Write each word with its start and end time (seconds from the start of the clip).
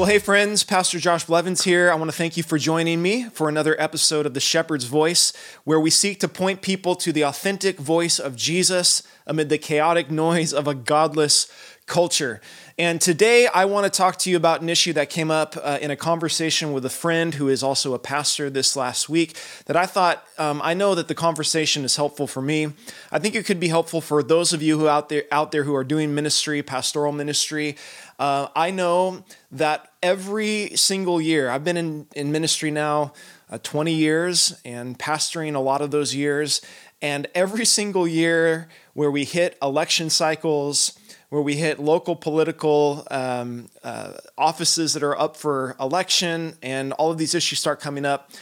Well, 0.00 0.08
hey, 0.08 0.18
friends, 0.18 0.64
Pastor 0.64 0.98
Josh 0.98 1.26
Blevins 1.26 1.64
here. 1.64 1.90
I 1.90 1.94
want 1.94 2.10
to 2.10 2.16
thank 2.16 2.38
you 2.38 2.42
for 2.42 2.56
joining 2.56 3.02
me 3.02 3.24
for 3.24 3.50
another 3.50 3.78
episode 3.78 4.24
of 4.24 4.32
The 4.32 4.40
Shepherd's 4.40 4.86
Voice, 4.86 5.34
where 5.64 5.78
we 5.78 5.90
seek 5.90 6.18
to 6.20 6.26
point 6.26 6.62
people 6.62 6.94
to 6.94 7.12
the 7.12 7.20
authentic 7.20 7.78
voice 7.78 8.18
of 8.18 8.34
Jesus 8.34 9.02
amid 9.26 9.50
the 9.50 9.58
chaotic 9.58 10.10
noise 10.10 10.54
of 10.54 10.66
a 10.66 10.74
godless 10.74 11.52
culture. 11.84 12.40
And 12.78 12.98
today 12.98 13.46
I 13.48 13.66
want 13.66 13.84
to 13.84 13.90
talk 13.94 14.16
to 14.20 14.30
you 14.30 14.36
about 14.38 14.62
an 14.62 14.70
issue 14.70 14.94
that 14.94 15.10
came 15.10 15.30
up 15.30 15.54
uh, 15.62 15.78
in 15.82 15.90
a 15.90 15.96
conversation 15.96 16.72
with 16.72 16.86
a 16.86 16.88
friend 16.88 17.34
who 17.34 17.48
is 17.48 17.62
also 17.62 17.92
a 17.92 17.98
pastor 17.98 18.48
this 18.48 18.74
last 18.74 19.10
week 19.10 19.36
that 19.66 19.76
I 19.76 19.84
thought, 19.84 20.24
um, 20.38 20.62
I 20.64 20.72
know 20.72 20.94
that 20.94 21.08
the 21.08 21.14
conversation 21.14 21.84
is 21.84 21.96
helpful 21.96 22.26
for 22.26 22.40
me. 22.40 22.72
I 23.12 23.18
think 23.18 23.34
it 23.34 23.44
could 23.44 23.60
be 23.60 23.68
helpful 23.68 24.00
for 24.00 24.22
those 24.22 24.54
of 24.54 24.62
you 24.62 24.78
who 24.78 24.88
out 24.88 25.10
there 25.10 25.24
out 25.30 25.52
there 25.52 25.64
who 25.64 25.74
are 25.74 25.84
doing 25.84 26.14
ministry, 26.14 26.62
pastoral 26.62 27.12
ministry. 27.12 27.76
Uh, 28.20 28.48
I 28.54 28.70
know 28.70 29.24
that 29.50 29.92
every 30.02 30.72
single 30.76 31.22
year, 31.22 31.48
I've 31.48 31.64
been 31.64 31.78
in, 31.78 32.06
in 32.14 32.30
ministry 32.30 32.70
now 32.70 33.14
uh, 33.50 33.56
20 33.62 33.94
years 33.94 34.60
and 34.62 34.98
pastoring 34.98 35.54
a 35.54 35.58
lot 35.58 35.80
of 35.80 35.90
those 35.90 36.14
years. 36.14 36.60
And 37.00 37.28
every 37.34 37.64
single 37.64 38.06
year 38.06 38.68
where 38.92 39.10
we 39.10 39.24
hit 39.24 39.56
election 39.62 40.10
cycles, 40.10 40.98
where 41.30 41.40
we 41.40 41.56
hit 41.56 41.78
local 41.78 42.14
political 42.14 43.06
um, 43.10 43.70
uh, 43.82 44.12
offices 44.36 44.92
that 44.92 45.02
are 45.02 45.18
up 45.18 45.34
for 45.34 45.74
election 45.80 46.58
and 46.62 46.92
all 46.92 47.10
of 47.10 47.16
these 47.16 47.34
issues 47.34 47.58
start 47.58 47.80
coming 47.80 48.04
up. 48.04 48.32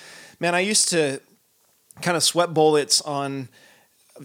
Man, 0.40 0.56
I 0.56 0.60
used 0.60 0.88
to 0.88 1.20
kind 2.02 2.16
of 2.16 2.24
sweat 2.24 2.52
bullets 2.52 3.00
on 3.02 3.48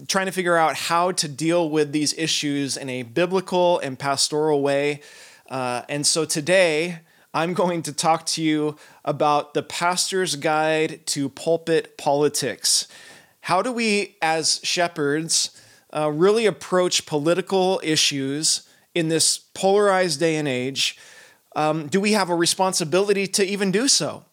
trying 0.08 0.26
to 0.26 0.32
figure 0.32 0.56
out 0.56 0.74
how 0.74 1.12
to 1.12 1.28
deal 1.28 1.70
with 1.70 1.92
these 1.92 2.12
issues 2.18 2.76
in 2.76 2.88
a 2.88 3.04
biblical 3.04 3.78
and 3.78 3.96
pastoral 3.96 4.60
way. 4.60 5.00
Uh, 5.48 5.82
and 5.88 6.06
so 6.06 6.24
today, 6.24 7.00
I'm 7.32 7.52
going 7.52 7.82
to 7.82 7.92
talk 7.92 8.26
to 8.26 8.42
you 8.42 8.76
about 9.04 9.54
the 9.54 9.62
pastor's 9.62 10.36
guide 10.36 11.04
to 11.06 11.28
pulpit 11.28 11.98
politics. 11.98 12.86
How 13.42 13.60
do 13.60 13.72
we, 13.72 14.16
as 14.22 14.60
shepherds, 14.62 15.60
uh, 15.92 16.10
really 16.10 16.46
approach 16.46 17.06
political 17.06 17.80
issues 17.82 18.68
in 18.94 19.08
this 19.08 19.38
polarized 19.38 20.20
day 20.20 20.36
and 20.36 20.48
age, 20.48 20.96
um, 21.56 21.88
do 21.88 22.00
we 22.00 22.12
have 22.12 22.30
a 22.30 22.34
responsibility 22.34 23.26
to 23.26 23.44
even 23.44 23.70
do 23.70 23.88
so? 23.88 24.24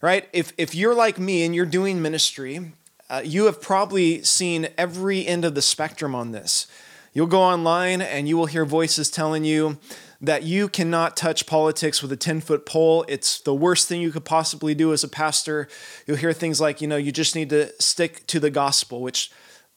Right? 0.00 0.28
If, 0.32 0.52
if 0.56 0.74
you're 0.74 0.94
like 0.94 1.18
me 1.18 1.44
and 1.44 1.54
you're 1.54 1.66
doing 1.66 2.00
ministry, 2.00 2.72
uh, 3.10 3.22
you 3.24 3.44
have 3.44 3.60
probably 3.60 4.22
seen 4.22 4.68
every 4.78 5.26
end 5.26 5.44
of 5.44 5.54
the 5.54 5.62
spectrum 5.62 6.14
on 6.14 6.32
this. 6.32 6.66
You'll 7.12 7.26
go 7.26 7.42
online 7.42 8.00
and 8.00 8.28
you 8.28 8.36
will 8.36 8.46
hear 8.46 8.64
voices 8.64 9.10
telling 9.10 9.44
you 9.44 9.78
that 10.20 10.42
you 10.42 10.68
cannot 10.68 11.16
touch 11.16 11.46
politics 11.46 12.02
with 12.02 12.12
a 12.12 12.16
10 12.16 12.40
foot 12.42 12.66
pole. 12.66 13.04
It's 13.08 13.40
the 13.40 13.54
worst 13.54 13.88
thing 13.88 14.02
you 14.02 14.10
could 14.10 14.24
possibly 14.24 14.74
do 14.74 14.92
as 14.92 15.02
a 15.02 15.08
pastor. 15.08 15.66
You'll 16.06 16.18
hear 16.18 16.32
things 16.32 16.60
like, 16.60 16.80
you 16.80 16.88
know, 16.88 16.96
you 16.96 17.10
just 17.10 17.34
need 17.34 17.50
to 17.50 17.72
stick 17.80 18.26
to 18.26 18.38
the 18.38 18.50
gospel, 18.50 19.00
which 19.00 19.30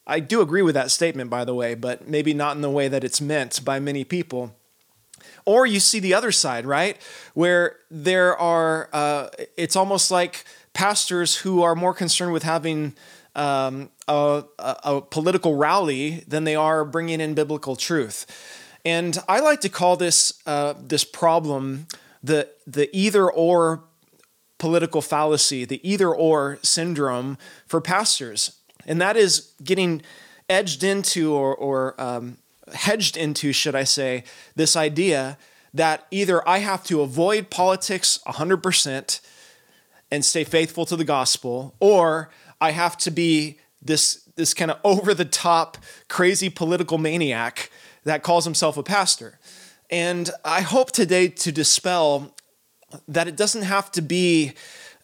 I 0.05 0.19
do 0.19 0.41
agree 0.41 0.61
with 0.61 0.75
that 0.75 0.91
statement, 0.91 1.29
by 1.29 1.45
the 1.45 1.55
way, 1.55 1.75
but 1.75 2.07
maybe 2.07 2.33
not 2.33 2.55
in 2.55 2.61
the 2.61 2.69
way 2.69 2.89
that 2.89 3.03
it's 3.03 3.21
meant 3.21 3.63
by 3.63 3.79
many 3.79 4.03
people. 4.03 4.53
Or 5.45 5.65
you 5.65 5.79
see 5.79 5.99
the 5.99 6.13
other 6.13 6.31
side, 6.31 6.65
right? 6.65 6.97
Where 7.33 7.77
there 7.89 8.37
are, 8.37 8.89
uh, 8.91 9.29
it's 9.55 9.77
almost 9.77 10.11
like 10.11 10.43
pastors 10.73 11.37
who 11.37 11.61
are 11.61 11.75
more 11.75 11.93
concerned 11.93 12.33
with 12.33 12.43
having 12.43 12.95
um, 13.35 13.89
a, 14.07 14.43
a, 14.59 14.75
a 14.83 15.01
political 15.01 15.55
rally 15.55 16.23
than 16.27 16.43
they 16.43 16.55
are 16.55 16.83
bringing 16.83 17.21
in 17.21 17.33
biblical 17.33 17.75
truth. 17.75 18.25
And 18.85 19.17
I 19.27 19.39
like 19.39 19.61
to 19.61 19.69
call 19.69 19.95
this 19.97 20.33
uh, 20.45 20.73
this 20.79 21.03
problem 21.03 21.87
the 22.21 22.49
the 22.67 22.89
either 22.95 23.29
or 23.29 23.83
political 24.57 25.01
fallacy, 25.01 25.65
the 25.65 25.81
either 25.83 26.13
or 26.13 26.57
syndrome 26.61 27.37
for 27.67 27.81
pastors. 27.81 28.59
And 28.85 29.01
that 29.01 29.17
is 29.17 29.53
getting 29.61 30.01
edged 30.49 30.83
into 30.83 31.33
or, 31.33 31.53
or 31.53 31.99
um, 32.01 32.37
hedged 32.73 33.17
into, 33.17 33.51
should 33.51 33.75
I 33.75 33.83
say, 33.83 34.23
this 34.55 34.77
idea 34.77 35.37
that 35.73 36.07
either 36.11 36.47
I 36.47 36.59
have 36.59 36.83
to 36.85 37.01
avoid 37.01 37.49
politics 37.49 38.19
100% 38.27 39.19
and 40.11 40.23
stay 40.23 40.43
faithful 40.43 40.85
to 40.85 40.95
the 40.95 41.03
gospel, 41.03 41.75
or 41.79 42.29
I 42.61 42.71
have 42.71 42.95
to 42.99 43.11
be 43.11 43.57
this, 43.81 44.29
this 44.35 44.53
kind 44.53 44.71
of 44.71 44.79
over 44.83 45.13
the 45.13 45.25
top, 45.25 45.77
crazy 46.07 46.49
political 46.49 46.97
maniac 46.97 47.69
that 48.03 48.23
calls 48.23 48.45
himself 48.45 48.77
a 48.77 48.83
pastor. 48.83 49.39
And 49.89 50.29
I 50.43 50.61
hope 50.61 50.91
today 50.91 51.27
to 51.27 51.51
dispel 51.51 52.33
that 53.07 53.27
it 53.27 53.35
doesn't 53.35 53.63
have 53.63 53.91
to 53.93 54.01
be 54.01 54.53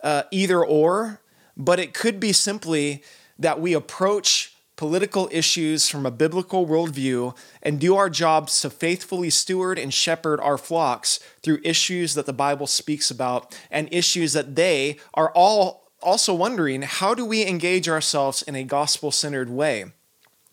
uh, 0.03 0.23
either 0.31 0.63
or, 0.63 1.21
but 1.57 1.79
it 1.79 1.93
could 1.93 2.19
be 2.19 2.33
simply 2.33 3.03
that 3.37 3.59
we 3.59 3.73
approach 3.73 4.53
political 4.75 5.27
issues 5.31 5.89
from 5.89 6.05
a 6.05 6.11
biblical 6.11 6.65
worldview 6.65 7.35
and 7.61 7.81
do 7.81 7.97
our 7.97 8.09
jobs 8.09 8.61
to 8.61 8.69
faithfully 8.69 9.29
steward 9.29 9.77
and 9.77 9.93
shepherd 9.93 10.39
our 10.39 10.57
flocks 10.57 11.19
through 11.43 11.59
issues 11.66 12.13
that 12.13 12.25
the 12.25 12.31
Bible 12.31 12.66
speaks 12.66 13.11
about 13.11 13.53
and 13.69 13.89
issues 13.91 14.31
that 14.31 14.55
they 14.55 14.97
are 15.13 15.31
all 15.31 15.83
also 16.01 16.33
wondering 16.33 16.81
how 16.81 17.13
do 17.13 17.25
we 17.25 17.45
engage 17.45 17.89
ourselves 17.89 18.41
in 18.41 18.55
a 18.55 18.63
gospel 18.63 19.11
centered 19.11 19.49
way? 19.49 19.83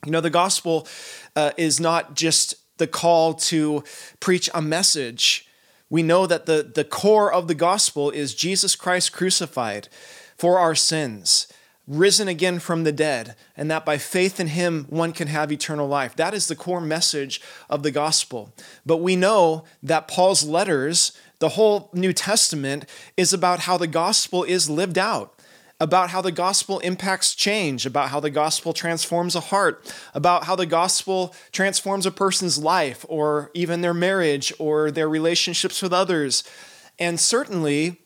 You 0.05 0.13
know, 0.13 0.21
the 0.21 0.31
gospel 0.31 0.87
uh, 1.35 1.53
is 1.57 1.81
not 1.81 2.15
just 2.15 2.55
the 2.79 2.87
call 2.87 3.35
to 3.35 3.83
preach 4.21 4.51
a 4.55 4.63
message. 4.63 5.49
We 5.89 6.03
know 6.03 6.27
that 6.27 6.47
the, 6.47 6.71
the 6.75 6.85
core 6.85 7.33
of 7.33 7.49
the 7.49 7.55
gospel 7.55 8.11
is 8.11 8.35
Jesus 8.35 8.77
Christ 8.77 9.13
crucified 9.13 9.89
for 10.37 10.59
our 10.59 10.75
sins 10.75 11.47
risen 11.87 12.27
again 12.27 12.59
from 12.59 12.85
the 12.85 12.93
dead, 12.93 13.37
and 13.57 13.71
that 13.71 13.85
by 13.85 13.99
faith 13.99 14.41
in 14.41 14.49
him 14.49 14.87
one 14.89 15.13
can 15.13 15.29
have 15.29 15.53
eternal 15.53 15.87
life. 15.87 16.17
That 16.17 16.35
is 16.35 16.49
the 16.49 16.57
core 16.57 16.81
message 16.81 17.41
of 17.71 17.83
the 17.83 17.91
gospel. 17.91 18.53
But 18.85 18.99
we 18.99 19.17
know 19.17 19.65
that 19.83 20.09
Paul's 20.09 20.45
letters, 20.45 21.13
the 21.39 21.51
whole 21.51 21.91
New 21.93 22.13
Testament, 22.13 22.87
is 23.17 23.33
about 23.33 23.61
how 23.61 23.77
the 23.77 23.87
gospel 23.87 24.43
is 24.43 24.69
lived 24.69 24.99
out. 24.99 25.36
About 25.79 26.11
how 26.11 26.23
the 26.23 26.33
gospel 26.33 26.79
impacts 26.79 27.35
change, 27.35 27.85
about 27.85 28.09
how 28.09 28.19
the 28.19 28.31
gospel 28.31 28.73
transforms 28.73 29.35
a 29.35 29.41
heart, 29.41 29.95
about 30.15 30.45
how 30.45 30.57
the 30.57 30.65
gospel 30.65 31.35
transforms 31.53 32.07
a 32.07 32.11
person's 32.11 32.57
life 32.57 33.05
or 33.09 33.51
even 33.53 33.83
their 33.83 33.93
marriage 33.93 34.53
or 34.59 34.91
their 34.91 35.09
relationships 35.09 35.83
with 35.83 35.93
others. 35.93 36.45
And 36.99 37.21
certainly, 37.21 38.01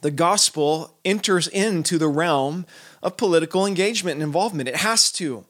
the 0.00 0.10
gospel 0.10 0.96
enters 1.04 1.46
into 1.48 1.96
the 1.96 2.08
realm 2.08 2.66
of 3.02 3.16
political 3.16 3.66
engagement 3.66 4.14
and 4.14 4.22
involvement. 4.22 4.68
It 4.68 4.76
has 4.76 5.12
to. 5.12 5.44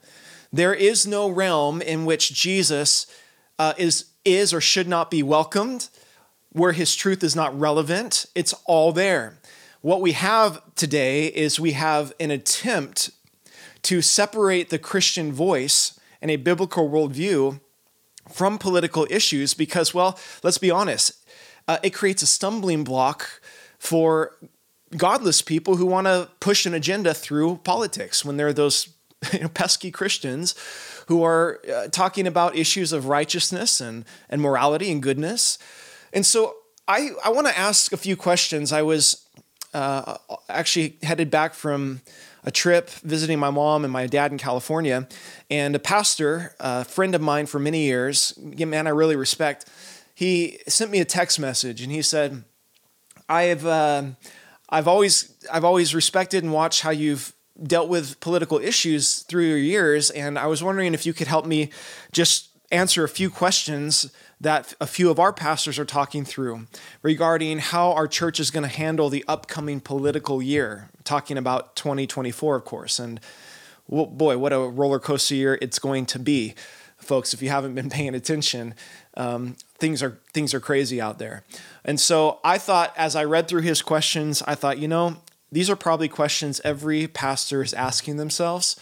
There 0.52 0.74
is 0.74 1.06
no 1.06 1.28
realm 1.28 1.80
in 1.82 2.04
which 2.04 2.32
Jesus 2.32 3.06
uh, 3.58 3.72
is, 3.78 4.06
is 4.24 4.52
or 4.52 4.60
should 4.60 4.88
not 4.88 5.10
be 5.10 5.22
welcomed, 5.22 5.88
where 6.52 6.72
his 6.72 6.94
truth 6.94 7.24
is 7.24 7.34
not 7.34 7.58
relevant. 7.58 8.26
It's 8.34 8.54
all 8.66 8.92
there. 8.92 9.38
What 9.86 10.00
we 10.00 10.14
have 10.14 10.60
today 10.74 11.26
is 11.26 11.60
we 11.60 11.70
have 11.70 12.12
an 12.18 12.32
attempt 12.32 13.10
to 13.82 14.02
separate 14.02 14.68
the 14.68 14.80
Christian 14.80 15.32
voice 15.32 16.00
and 16.20 16.28
a 16.28 16.34
biblical 16.34 16.90
worldview 16.90 17.60
from 18.28 18.58
political 18.58 19.06
issues 19.08 19.54
because, 19.54 19.94
well, 19.94 20.18
let's 20.42 20.58
be 20.58 20.72
honest, 20.72 21.12
uh, 21.68 21.78
it 21.84 21.90
creates 21.90 22.20
a 22.20 22.26
stumbling 22.26 22.82
block 22.82 23.40
for 23.78 24.32
godless 24.96 25.40
people 25.40 25.76
who 25.76 25.86
want 25.86 26.08
to 26.08 26.30
push 26.40 26.66
an 26.66 26.74
agenda 26.74 27.14
through 27.14 27.58
politics 27.58 28.24
when 28.24 28.38
there 28.38 28.48
are 28.48 28.52
those 28.52 28.88
you 29.32 29.38
know, 29.38 29.48
pesky 29.48 29.92
Christians 29.92 30.56
who 31.06 31.22
are 31.22 31.60
uh, 31.72 31.86
talking 31.86 32.26
about 32.26 32.56
issues 32.56 32.92
of 32.92 33.06
righteousness 33.06 33.80
and, 33.80 34.04
and 34.28 34.42
morality 34.42 34.90
and 34.90 35.00
goodness. 35.00 35.58
And 36.12 36.26
so 36.26 36.56
I, 36.88 37.10
I 37.24 37.30
want 37.30 37.46
to 37.46 37.56
ask 37.56 37.92
a 37.92 37.96
few 37.96 38.16
questions. 38.16 38.72
I 38.72 38.82
was 38.82 39.25
uh, 39.74 40.16
actually 40.48 40.96
headed 41.02 41.30
back 41.30 41.54
from 41.54 42.00
a 42.44 42.50
trip 42.50 42.90
visiting 42.90 43.38
my 43.38 43.50
mom 43.50 43.84
and 43.84 43.92
my 43.92 44.06
dad 44.06 44.30
in 44.32 44.38
California, 44.38 45.08
and 45.50 45.74
a 45.74 45.80
pastor, 45.80 46.54
a 46.60 46.84
friend 46.84 47.14
of 47.14 47.20
mine 47.20 47.46
for 47.46 47.58
many 47.58 47.84
years, 47.84 48.38
man, 48.38 48.86
I 48.86 48.90
really 48.90 49.16
respect, 49.16 49.66
he 50.14 50.58
sent 50.68 50.90
me 50.90 51.00
a 51.00 51.04
text 51.04 51.40
message 51.40 51.82
and 51.82 51.90
he 51.92 52.02
said, 52.02 52.44
I 53.28 53.44
have. 53.44 53.66
Uh, 53.66 54.02
I've 54.68 54.88
always 54.88 55.34
I've 55.52 55.64
always 55.64 55.94
respected 55.94 56.42
and 56.42 56.52
watched 56.52 56.82
how 56.82 56.90
you've 56.90 57.32
dealt 57.62 57.88
with 57.88 58.20
political 58.20 58.58
issues 58.58 59.20
through 59.20 59.44
your 59.44 59.58
years, 59.58 60.10
and 60.10 60.38
I 60.38 60.46
was 60.46 60.62
wondering 60.62 60.94
if 60.94 61.06
you 61.06 61.12
could 61.12 61.26
help 61.26 61.46
me 61.46 61.70
just 62.12 62.50
answer 62.72 63.04
a 63.04 63.08
few 63.08 63.30
questions 63.30 64.12
that 64.40 64.74
a 64.80 64.86
few 64.86 65.10
of 65.10 65.18
our 65.18 65.32
pastors 65.32 65.78
are 65.78 65.84
talking 65.84 66.24
through 66.24 66.66
regarding 67.02 67.58
how 67.58 67.92
our 67.92 68.06
church 68.06 68.38
is 68.38 68.50
going 68.50 68.62
to 68.62 68.74
handle 68.74 69.08
the 69.08 69.24
upcoming 69.26 69.80
political 69.80 70.42
year, 70.42 70.90
talking 71.04 71.38
about 71.38 71.74
2024, 71.76 72.56
of 72.56 72.64
course, 72.64 72.98
and 72.98 73.20
well, 73.88 74.06
boy, 74.06 74.36
what 74.36 74.52
a 74.52 74.58
roller 74.58 74.98
coaster 74.98 75.36
year 75.36 75.58
it's 75.62 75.78
going 75.78 76.06
to 76.06 76.18
be 76.18 76.54
folks, 76.98 77.32
if 77.32 77.42
you 77.42 77.48
haven't 77.48 77.74
been 77.74 77.90
paying 77.98 78.14
attention, 78.14 78.74
um, 79.14 79.56
things 79.78 80.02
are 80.02 80.18
things 80.32 80.52
are 80.54 80.60
crazy 80.60 81.00
out 81.00 81.18
there. 81.18 81.44
And 81.84 81.98
so 82.00 82.40
I 82.44 82.58
thought, 82.58 82.92
as 82.96 83.16
I 83.16 83.24
read 83.24 83.48
through 83.48 83.62
his 83.62 83.82
questions, 83.82 84.42
I 84.46 84.54
thought, 84.54 84.78
you 84.78 84.88
know, 84.88 85.16
these 85.50 85.70
are 85.70 85.76
probably 85.76 86.08
questions 86.08 86.60
every 86.64 87.06
pastor 87.06 87.62
is 87.62 87.72
asking 87.72 88.16
themselves. 88.16 88.78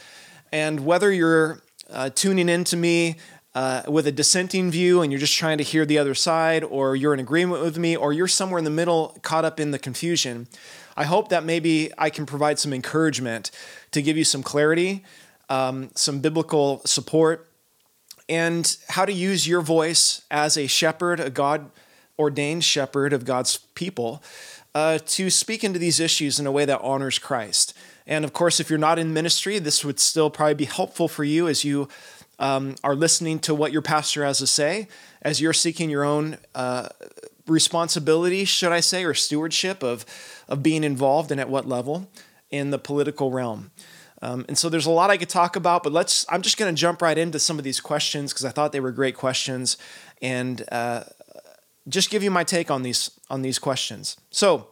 And 0.51 0.87
whether 0.87 1.13
you're 1.13 1.61
uh, 1.91 2.11
tuning 2.11 2.49
in 2.49 2.65
to 2.65 2.77
me 2.77 3.17
uh, 3.55 3.83
with 3.87 4.07
a 4.07 4.13
dissenting 4.13 4.71
view 4.71 5.01
and 5.01 5.13
you're 5.13 5.21
just 5.21 5.37
trying 5.37 5.59
to 5.59 5.65
hear 5.65 5.87
the 5.87 5.99
other 5.99 6.15
side, 6.15 6.65
or 6.65 6.97
you're 6.97 7.15
in 7.15 7.21
agreement 7.21 7.63
with 7.63 7.79
me, 7.79 7.97
or 7.97 8.13
you're 8.13 8.29
somewhere 8.29 8.59
in 8.59 8.65
the 8.65 8.71
middle 8.71 9.17
caught 9.23 9.45
up 9.45 9.61
in 9.61 9.71
the 9.71 9.79
confusion, 9.79 10.49
I 10.97 11.05
hope 11.05 11.29
that 11.29 11.45
maybe 11.45 11.91
I 11.99 12.11
can 12.11 12.27
provide 12.27 12.59
some 12.59 12.73
encouragement 12.73 13.51
to 13.93 14.03
give 14.03 14.17
you 14.17 14.25
some 14.25 14.43
clarity, 14.43 15.05
um, 15.49 15.91
some 15.95 16.21
biblical 16.21 16.83
support, 16.85 17.49
and 18.29 18.77
how 18.89 19.05
to 19.05 19.13
use 19.13 19.47
your 19.47 19.61
voice 19.61 20.23
as 20.31 20.57
a 20.57 20.67
shepherd, 20.67 21.21
a 21.21 21.31
God 21.31 21.71
ordained 22.19 22.65
shepherd 22.65 23.13
of 23.13 23.25
God's 23.25 23.59
people, 23.75 24.23
uh, 24.75 24.99
to 25.07 25.31
speak 25.31 25.63
into 25.63 25.79
these 25.79 26.01
issues 26.01 26.41
in 26.41 26.47
a 26.47 26.53
way 26.53 26.65
that 26.65 26.81
honors 26.81 27.19
Christ. 27.19 27.75
And 28.07 28.25
of 28.25 28.33
course, 28.33 28.61
if 28.61 28.69
you're 28.69 28.79
not 28.79 28.99
in 28.99 29.13
ministry, 29.13 29.59
this 29.59 29.85
would 29.85 29.99
still 29.99 30.31
probably 30.31 30.55
be 30.55 30.65
helpful 30.67 31.09
for 31.09 31.25
you 31.25 31.49
as 31.49 31.65
you 31.65 31.89
um, 32.39 32.75
are 32.85 32.95
listening 32.95 33.39
to 33.41 33.55
what 33.55 33.73
your 33.73 33.83
pastor 33.83 34.25
has 34.25 34.39
to 34.39 34.47
say, 34.47 34.89
as 35.23 35.41
you're 35.41 35.53
seeking 35.53 35.89
your 35.89 36.05
own 36.05 36.37
uh, 36.55 36.89
responsibility, 37.47 38.45
should 38.45 38.73
I 38.73 38.81
say, 38.81 39.05
or 39.05 39.15
stewardship 39.15 39.83
of, 39.83 40.05
of 40.49 40.63
being 40.63 40.85
involved 40.85 41.31
and 41.31 41.41
at 41.41 41.49
what 41.49 41.67
level 41.67 42.11
in 42.51 42.71
the 42.71 42.79
political 42.79 43.31
realm. 43.31 43.71
Um, 44.23 44.45
and 44.49 44.57
so 44.57 44.69
there's 44.69 44.87
a 44.87 44.91
lot 44.91 45.11
I 45.11 45.17
could 45.17 45.29
talk 45.29 45.55
about, 45.57 45.83
but 45.83 45.93
let's. 45.93 46.25
I'm 46.31 46.41
just 46.41 46.57
going 46.57 46.75
to 46.75 46.81
jump 46.81 47.03
right 47.03 47.19
into 47.19 47.39
some 47.39 47.59
of 47.59 47.65
these 47.65 47.79
questions 47.79 48.33
because 48.33 48.47
I 48.47 48.51
thought 48.51 48.73
they 48.73 48.81
were 48.81 48.93
great 48.93 49.17
questions, 49.17 49.77
and 50.23 50.65
uh, 50.73 51.05
just 51.89 52.09
give 52.09 52.23
you 52.23 52.31
my 52.31 52.43
take 52.43 52.71
on 52.71 52.83
these 52.83 53.11
on 53.29 53.43
these 53.43 53.59
questions. 53.59 54.17
So, 54.31 54.69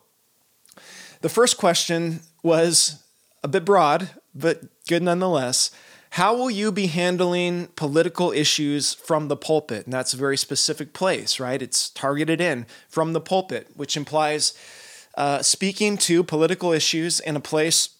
the 1.21 1.29
first 1.29 1.59
question 1.59 2.21
was 2.43 3.03
a 3.43 3.49
bit 3.49 3.65
broad, 3.65 4.11
but 4.35 4.63
good 4.87 5.03
nonetheless. 5.03 5.71
How 6.11 6.37
will 6.37 6.51
you 6.51 6.71
be 6.71 6.89
handling 6.89 7.69
political 7.69 8.33
issues 8.33 8.93
from 8.93 9.29
the 9.29 9.37
pulpit? 9.37 9.87
And 9.87 9.95
that's 9.95 10.13
a 10.13 10.19
very 10.19 10.37
specific 10.37 10.93
place, 10.93 11.41
right? 11.41 11.63
It's 11.63 11.89
targeted 11.89 12.41
in 12.41 12.67
from 12.89 13.15
the 13.15 13.21
pulpit, 13.21 13.69
which 13.77 13.97
implies 13.97 14.53
uh, 15.17 15.41
speaking 15.41 15.97
to 15.99 16.23
political 16.23 16.73
issues 16.73 17.19
in 17.19 17.35
a 17.35 17.41
place 17.41 17.91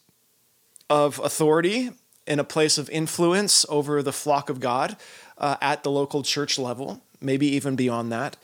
of 0.91 1.19
authority, 1.21 1.91
in 2.27 2.39
a 2.39 2.45
place 2.45 2.77
of 2.77 2.91
influence 2.91 3.65
over 3.69 4.03
the 4.03 4.13
flock 4.13 4.51
of 4.51 4.61
God 4.61 4.97
uh, 5.39 5.57
at 5.63 5.83
the 5.83 5.91
local 5.91 6.23
church 6.23 6.59
level, 6.59 7.03
maybe 7.21 7.47
even 7.47 7.77
beyond 7.77 8.13
that. 8.13 8.37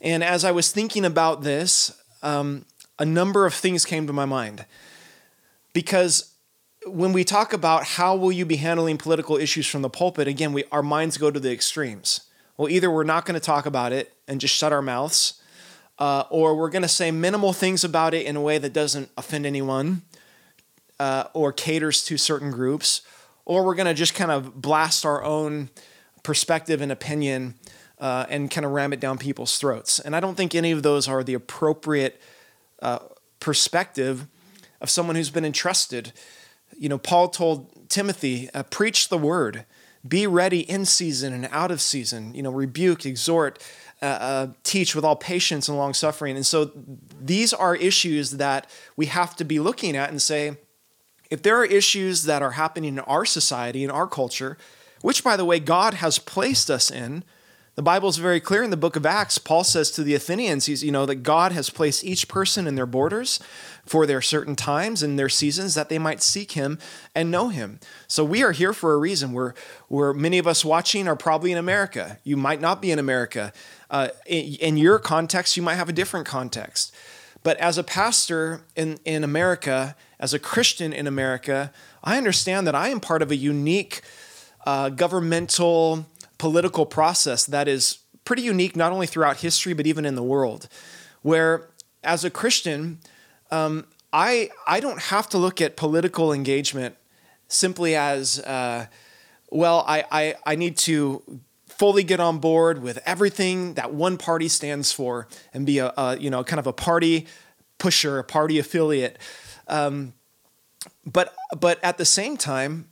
And 0.00 0.22
as 0.22 0.44
I 0.44 0.52
was 0.52 0.70
thinking 0.70 1.04
about 1.04 1.42
this, 1.42 2.00
um, 2.22 2.64
a 2.98 3.04
number 3.04 3.44
of 3.44 3.54
things 3.54 3.84
came 3.84 4.06
to 4.06 4.12
my 4.12 4.24
mind. 4.24 4.64
Because 5.72 6.29
when 6.86 7.12
we 7.12 7.24
talk 7.24 7.52
about 7.52 7.84
how 7.84 8.16
will 8.16 8.32
you 8.32 8.46
be 8.46 8.56
handling 8.56 8.96
political 8.96 9.36
issues 9.36 9.66
from 9.66 9.82
the 9.82 9.90
pulpit, 9.90 10.26
again, 10.26 10.52
we, 10.52 10.64
our 10.72 10.82
minds 10.82 11.18
go 11.18 11.30
to 11.30 11.38
the 11.38 11.52
extremes. 11.52 12.22
Well, 12.56 12.68
either 12.68 12.90
we're 12.90 13.04
not 13.04 13.26
going 13.26 13.38
to 13.38 13.44
talk 13.44 13.66
about 13.66 13.92
it 13.92 14.14
and 14.26 14.40
just 14.40 14.54
shut 14.54 14.72
our 14.72 14.82
mouths, 14.82 15.40
uh, 15.98 16.24
or 16.30 16.56
we're 16.56 16.70
going 16.70 16.82
to 16.82 16.88
say 16.88 17.10
minimal 17.10 17.52
things 17.52 17.84
about 17.84 18.14
it 18.14 18.26
in 18.26 18.36
a 18.36 18.40
way 18.40 18.58
that 18.58 18.72
doesn't 18.72 19.10
offend 19.16 19.44
anyone 19.44 20.02
uh, 20.98 21.24
or 21.34 21.52
caters 21.52 22.02
to 22.04 22.16
certain 22.16 22.50
groups, 22.50 23.02
or 23.44 23.64
we're 23.64 23.74
going 23.74 23.86
to 23.86 23.94
just 23.94 24.14
kind 24.14 24.30
of 24.30 24.60
blast 24.60 25.04
our 25.04 25.22
own 25.22 25.70
perspective 26.22 26.80
and 26.80 26.92
opinion 26.92 27.54
uh, 27.98 28.24
and 28.30 28.50
kind 28.50 28.64
of 28.64 28.72
ram 28.72 28.92
it 28.92 29.00
down 29.00 29.18
people's 29.18 29.58
throats. 29.58 29.98
And 29.98 30.16
I 30.16 30.20
don't 30.20 30.34
think 30.34 30.54
any 30.54 30.70
of 30.70 30.82
those 30.82 31.08
are 31.08 31.22
the 31.22 31.34
appropriate 31.34 32.20
uh, 32.80 33.00
perspective 33.38 34.26
of 34.80 34.88
someone 34.88 35.16
who's 35.16 35.30
been 35.30 35.44
entrusted 35.44 36.12
you 36.78 36.88
know, 36.88 36.98
Paul 36.98 37.28
told 37.28 37.88
Timothy, 37.88 38.48
uh, 38.54 38.62
preach 38.64 39.08
the 39.08 39.18
word, 39.18 39.64
be 40.06 40.26
ready 40.26 40.60
in 40.60 40.84
season 40.84 41.32
and 41.32 41.48
out 41.50 41.70
of 41.70 41.80
season, 41.80 42.34
you 42.34 42.42
know, 42.42 42.50
rebuke, 42.50 43.04
exhort, 43.04 43.62
uh, 44.02 44.06
uh, 44.06 44.46
teach 44.62 44.94
with 44.94 45.04
all 45.04 45.16
patience 45.16 45.68
and 45.68 45.76
long 45.76 45.92
suffering. 45.92 46.36
And 46.36 46.46
so 46.46 46.70
these 47.20 47.52
are 47.52 47.76
issues 47.76 48.32
that 48.32 48.70
we 48.96 49.06
have 49.06 49.36
to 49.36 49.44
be 49.44 49.60
looking 49.60 49.96
at 49.96 50.08
and 50.08 50.22
say, 50.22 50.56
if 51.30 51.42
there 51.42 51.56
are 51.58 51.66
issues 51.66 52.22
that 52.22 52.42
are 52.42 52.52
happening 52.52 52.94
in 52.94 53.00
our 53.00 53.24
society, 53.24 53.84
in 53.84 53.90
our 53.90 54.06
culture, 54.06 54.56
which 55.02 55.22
by 55.22 55.36
the 55.36 55.44
way, 55.44 55.60
God 55.60 55.94
has 55.94 56.18
placed 56.18 56.70
us 56.70 56.90
in, 56.90 57.24
the 57.80 57.84
Bible 57.84 58.10
is 58.10 58.18
very 58.18 58.40
clear 58.40 58.62
in 58.62 58.68
the 58.68 58.76
book 58.76 58.94
of 58.94 59.06
Acts. 59.06 59.38
Paul 59.38 59.64
says 59.64 59.90
to 59.92 60.02
the 60.02 60.14
Athenians, 60.14 60.66
he's, 60.66 60.84
you 60.84 60.92
know, 60.92 61.06
that 61.06 61.22
God 61.22 61.52
has 61.52 61.70
placed 61.70 62.04
each 62.04 62.28
person 62.28 62.66
in 62.66 62.74
their 62.74 62.84
borders 62.84 63.40
for 63.86 64.04
their 64.04 64.20
certain 64.20 64.54
times 64.54 65.02
and 65.02 65.18
their 65.18 65.30
seasons 65.30 65.74
that 65.76 65.88
they 65.88 65.98
might 65.98 66.22
seek 66.22 66.52
him 66.52 66.78
and 67.14 67.30
know 67.30 67.48
him. 67.48 67.80
So 68.06 68.22
we 68.22 68.42
are 68.42 68.52
here 68.52 68.74
for 68.74 68.92
a 68.92 68.98
reason. 68.98 69.32
We're, 69.32 69.54
we're 69.88 70.12
many 70.12 70.36
of 70.36 70.46
us 70.46 70.62
watching 70.62 71.08
are 71.08 71.16
probably 71.16 71.52
in 71.52 71.56
America. 71.56 72.18
You 72.22 72.36
might 72.36 72.60
not 72.60 72.82
be 72.82 72.90
in 72.90 72.98
America. 72.98 73.50
Uh, 73.88 74.08
in, 74.26 74.56
in 74.56 74.76
your 74.76 74.98
context, 74.98 75.56
you 75.56 75.62
might 75.62 75.76
have 75.76 75.88
a 75.88 75.94
different 75.94 76.26
context. 76.26 76.94
But 77.42 77.56
as 77.56 77.78
a 77.78 77.82
pastor 77.82 78.60
in, 78.76 78.98
in 79.06 79.24
America, 79.24 79.96
as 80.18 80.34
a 80.34 80.38
Christian 80.38 80.92
in 80.92 81.06
America, 81.06 81.72
I 82.04 82.18
understand 82.18 82.66
that 82.66 82.74
I 82.74 82.90
am 82.90 83.00
part 83.00 83.22
of 83.22 83.30
a 83.30 83.36
unique 83.36 84.02
uh, 84.66 84.90
governmental 84.90 86.04
political 86.40 86.86
process 86.86 87.44
that 87.44 87.68
is 87.68 87.98
pretty 88.24 88.40
unique, 88.40 88.74
not 88.74 88.92
only 88.92 89.06
throughout 89.06 89.36
history, 89.36 89.74
but 89.74 89.86
even 89.86 90.06
in 90.06 90.14
the 90.14 90.22
world, 90.22 90.68
where 91.20 91.68
as 92.02 92.24
a 92.24 92.30
Christian, 92.30 92.98
um, 93.50 93.84
I, 94.10 94.48
I 94.66 94.80
don't 94.80 95.00
have 95.02 95.28
to 95.28 95.38
look 95.38 95.60
at 95.60 95.76
political 95.76 96.32
engagement 96.32 96.96
simply 97.46 97.94
as, 97.94 98.40
uh, 98.40 98.86
well, 99.50 99.84
I, 99.86 100.04
I, 100.10 100.34
I 100.46 100.54
need 100.54 100.78
to 100.78 101.22
fully 101.66 102.02
get 102.02 102.20
on 102.20 102.38
board 102.38 102.82
with 102.82 102.98
everything 103.04 103.74
that 103.74 103.92
one 103.92 104.16
party 104.16 104.48
stands 104.48 104.92
for 104.92 105.28
and 105.52 105.66
be 105.66 105.78
a, 105.78 105.92
a 105.96 106.16
you 106.18 106.30
know 106.30 106.42
kind 106.42 106.58
of 106.58 106.66
a 106.66 106.72
party 106.72 107.26
pusher, 107.78 108.18
a 108.18 108.24
party 108.24 108.58
affiliate. 108.58 109.18
Um, 109.66 110.14
but 111.04 111.34
but 111.58 111.78
at 111.82 111.98
the 111.98 112.04
same 112.04 112.36
time, 112.36 112.88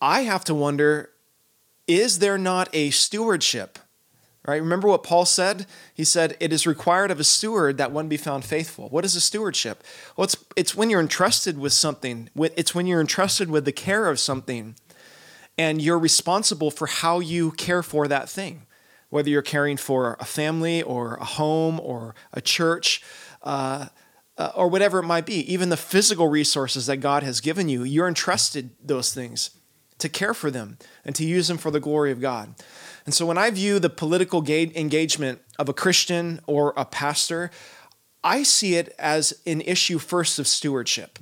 I 0.00 0.22
have 0.22 0.44
to 0.44 0.54
wonder 0.54 1.11
is 1.86 2.18
there 2.18 2.38
not 2.38 2.68
a 2.72 2.90
stewardship? 2.90 3.78
Right? 4.44 4.60
Remember 4.60 4.88
what 4.88 5.04
Paul 5.04 5.24
said? 5.24 5.66
He 5.94 6.04
said, 6.04 6.36
It 6.40 6.52
is 6.52 6.66
required 6.66 7.12
of 7.12 7.20
a 7.20 7.24
steward 7.24 7.78
that 7.78 7.92
one 7.92 8.08
be 8.08 8.16
found 8.16 8.44
faithful. 8.44 8.88
What 8.88 9.04
is 9.04 9.14
a 9.14 9.20
stewardship? 9.20 9.84
Well, 10.16 10.24
it's, 10.24 10.36
it's 10.56 10.74
when 10.74 10.90
you're 10.90 11.00
entrusted 11.00 11.58
with 11.58 11.72
something, 11.72 12.28
it's 12.36 12.74
when 12.74 12.88
you're 12.88 13.00
entrusted 13.00 13.50
with 13.50 13.64
the 13.64 13.72
care 13.72 14.08
of 14.08 14.18
something, 14.18 14.74
and 15.56 15.80
you're 15.80 15.98
responsible 15.98 16.72
for 16.72 16.88
how 16.88 17.20
you 17.20 17.52
care 17.52 17.84
for 17.84 18.08
that 18.08 18.28
thing. 18.28 18.66
Whether 19.10 19.30
you're 19.30 19.42
caring 19.42 19.76
for 19.76 20.16
a 20.18 20.24
family 20.24 20.82
or 20.82 21.14
a 21.16 21.24
home 21.24 21.78
or 21.78 22.16
a 22.32 22.40
church, 22.40 23.02
uh, 23.42 23.86
uh, 24.38 24.50
or 24.56 24.68
whatever 24.68 24.98
it 25.00 25.06
might 25.06 25.26
be, 25.26 25.52
even 25.52 25.68
the 25.68 25.76
physical 25.76 26.26
resources 26.26 26.86
that 26.86 26.96
God 26.96 27.22
has 27.22 27.40
given 27.40 27.68
you, 27.68 27.84
you're 27.84 28.08
entrusted 28.08 28.70
those 28.82 29.14
things 29.14 29.50
to 30.02 30.08
care 30.08 30.34
for 30.34 30.50
them 30.50 30.78
and 31.04 31.14
to 31.14 31.24
use 31.24 31.46
them 31.46 31.58
for 31.58 31.70
the 31.70 31.80
glory 31.80 32.10
of 32.10 32.20
God. 32.20 32.54
And 33.06 33.14
so 33.14 33.24
when 33.24 33.38
I 33.38 33.50
view 33.50 33.78
the 33.78 33.88
political 33.88 34.44
engagement 34.46 35.40
of 35.60 35.68
a 35.68 35.72
Christian 35.72 36.40
or 36.46 36.74
a 36.76 36.84
pastor, 36.84 37.50
I 38.24 38.42
see 38.42 38.74
it 38.74 38.94
as 38.98 39.32
an 39.46 39.60
issue 39.60 39.98
first 39.98 40.40
of 40.40 40.48
stewardship. 40.48 41.20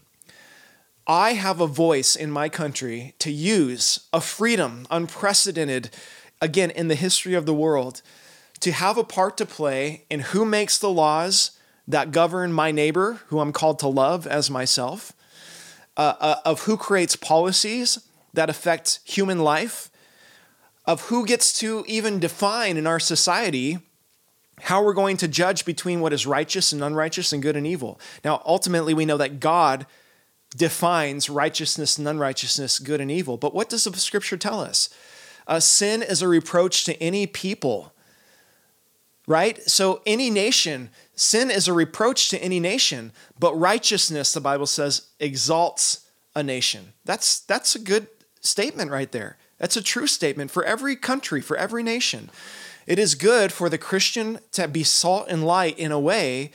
I 1.07 1.35
have 1.35 1.61
a 1.61 1.67
voice 1.67 2.17
in 2.17 2.31
my 2.31 2.49
country 2.49 3.15
to 3.19 3.31
use 3.31 4.09
a 4.13 4.21
freedom 4.21 4.87
unprecedented, 4.91 5.91
again, 6.41 6.71
in 6.71 6.89
the 6.89 6.95
history 6.95 7.35
of 7.35 7.45
the 7.45 7.55
world, 7.55 8.01
to 8.61 8.73
have 8.73 8.97
a 8.97 9.05
part 9.05 9.37
to 9.39 9.47
play 9.47 10.05
in 10.09 10.21
who 10.21 10.45
makes 10.47 10.79
the 10.79 10.91
laws 10.91 11.53
that 11.87 12.13
govern 12.13 12.53
my 12.53 12.71
neighbor, 12.71 13.21
who 13.27 13.41
I'm 13.41 13.53
called 13.53 13.79
to 13.81 13.89
love 13.89 14.27
as 14.27 14.51
myself, 14.51 15.13
uh, 15.97 16.15
uh, 16.21 16.37
of 16.47 16.63
who 16.63 16.77
creates 16.77 17.17
policies 17.17 17.99
that 18.33 18.51
affect 18.51 19.01
human 19.05 19.41
life, 19.41 19.91
of 20.87 21.03
who 21.03 21.27
gets 21.27 21.53
to 21.61 21.85
even 21.87 22.19
define 22.19 22.77
in 22.77 22.87
our 22.87 23.01
society 23.01 23.79
how 24.63 24.83
we're 24.83 24.95
going 24.95 25.17
to 25.19 25.29
judge 25.29 25.65
between 25.65 26.01
what 26.01 26.13
is 26.13 26.27
righteous 26.27 26.73
and 26.73 26.83
unrighteous 26.83 27.33
and 27.33 27.43
good 27.43 27.57
and 27.57 27.67
evil. 27.67 28.01
Now, 28.25 28.43
ultimately, 28.45 28.95
we 28.95 29.07
know 29.07 29.17
that 29.17 29.41
God 29.41 29.87
defines 30.57 31.31
righteousness 31.31 31.97
and 31.97 32.07
unrighteousness, 32.09 32.79
good 32.79 33.01
and 33.01 33.11
evil. 33.11 33.37
But 33.37 33.55
what 33.55 33.69
does 33.69 33.85
the 33.85 33.97
scripture 33.97 34.37
tell 34.37 34.61
us? 34.61 34.91
Uh, 35.47 35.61
sin 35.61 36.03
is 36.03 36.23
a 36.23 36.29
reproach 36.29 36.85
to 36.85 37.01
any 37.03 37.27
people, 37.27 37.93
right? 39.27 39.63
So, 39.63 40.03
any 40.07 40.31
nation, 40.31 40.91
sin 41.15 41.51
is 41.51 41.67
a 41.67 41.73
reproach 41.73 42.29
to 42.31 42.43
any 42.43 42.61
nation, 42.61 43.13
but 43.39 43.59
righteousness, 43.59 44.33
the 44.33 44.41
Bible 44.41 44.67
says, 44.67 45.09
exalts 45.19 46.07
a 46.35 46.43
nation. 46.43 46.93
That's, 47.05 47.41
that's 47.41 47.75
a 47.75 47.81
good 47.81 48.09
statement 48.41 48.91
right 48.91 49.11
there. 49.13 49.37
That's 49.59 49.77
a 49.77 49.83
true 49.83 50.07
statement 50.07 50.51
for 50.51 50.65
every 50.65 50.97
country, 50.97 51.41
for 51.41 51.57
every 51.57 51.83
nation. 51.83 52.31
It 52.87 52.99
is 52.99 53.15
good 53.15 53.53
for 53.53 53.69
the 53.69 53.79
Christian 53.79 54.39
to 54.53 54.67
be 54.67 54.83
salt 54.83 55.27
and 55.29 55.45
light 55.45 55.79
in 55.79 55.93
a 55.93 56.01
way 56.01 56.51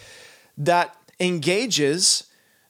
that 0.57 0.95
engages 1.19 2.25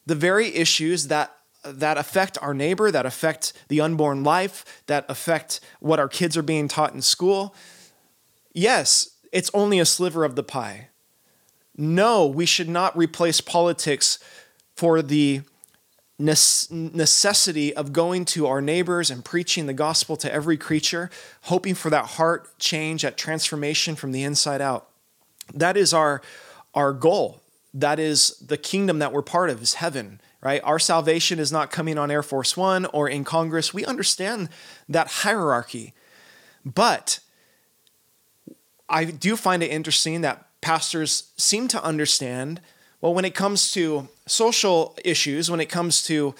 the 0.05 0.15
very 0.15 0.53
issues 0.53 1.07
that 1.07 1.31
that 1.63 1.97
affect 1.97 2.37
our 2.43 2.53
neighbor, 2.53 2.91
that 2.91 3.07
affect 3.07 3.51
the 3.69 3.81
unborn 3.81 4.23
life, 4.23 4.83
that 4.85 5.03
affect 5.09 5.59
what 5.79 5.99
our 5.99 6.07
kids 6.07 6.37
are 6.37 6.43
being 6.43 6.67
taught 6.67 6.93
in 6.93 7.01
school. 7.01 7.55
Yes, 8.53 9.15
it's 9.31 9.49
only 9.51 9.79
a 9.79 9.85
sliver 9.85 10.23
of 10.23 10.35
the 10.35 10.43
pie. 10.43 10.89
No, 11.75 12.27
we 12.27 12.45
should 12.45 12.69
not 12.69 12.95
replace 12.95 13.41
politics 13.41 14.19
for 14.75 15.01
the 15.01 15.41
necessity 16.17 17.73
of 17.75 17.91
going 17.91 18.23
to 18.25 18.47
our 18.47 18.61
neighbors 18.61 19.11
and 19.11 19.25
preaching 19.25 19.65
the 19.65 19.73
gospel 19.73 20.15
to 20.17 20.31
every 20.31 20.57
creature, 20.57 21.09
hoping 21.43 21.75
for 21.75 21.89
that 21.89 22.05
heart 22.05 22.57
change, 22.57 23.01
that 23.01 23.17
transformation 23.17 23.95
from 23.95 24.11
the 24.11 24.23
inside 24.23 24.61
out. 24.61 24.87
That 25.53 25.75
is 25.75 25.93
our, 25.93 26.21
our 26.73 26.93
goal. 26.93 27.41
That 27.73 27.99
is 27.99 28.37
the 28.37 28.57
kingdom 28.57 28.99
that 28.99 29.11
we're 29.11 29.21
part 29.21 29.49
of, 29.49 29.61
is 29.61 29.75
heaven, 29.75 30.21
right? 30.41 30.61
Our 30.63 30.79
salvation 30.79 31.37
is 31.37 31.51
not 31.51 31.69
coming 31.69 31.97
on 31.97 32.09
Air 32.09 32.23
Force 32.23 32.55
One 32.55 32.85
or 32.85 33.09
in 33.09 33.25
Congress. 33.25 33.73
We 33.73 33.83
understand 33.83 34.47
that 34.87 35.07
hierarchy. 35.07 35.93
But 36.63 37.19
I 38.87 39.03
do 39.03 39.35
find 39.35 39.61
it 39.61 39.67
interesting 39.69 40.21
that 40.21 40.47
pastors 40.61 41.33
seem 41.37 41.67
to 41.67 41.83
understand 41.83 42.61
well, 43.01 43.13
when 43.13 43.25
it 43.25 43.35
comes 43.35 43.71
to 43.73 44.07
social 44.27 44.97
issues, 45.03 45.51
when 45.51 45.59
it 45.59 45.67
comes 45.67 46.03
to 46.03 46.35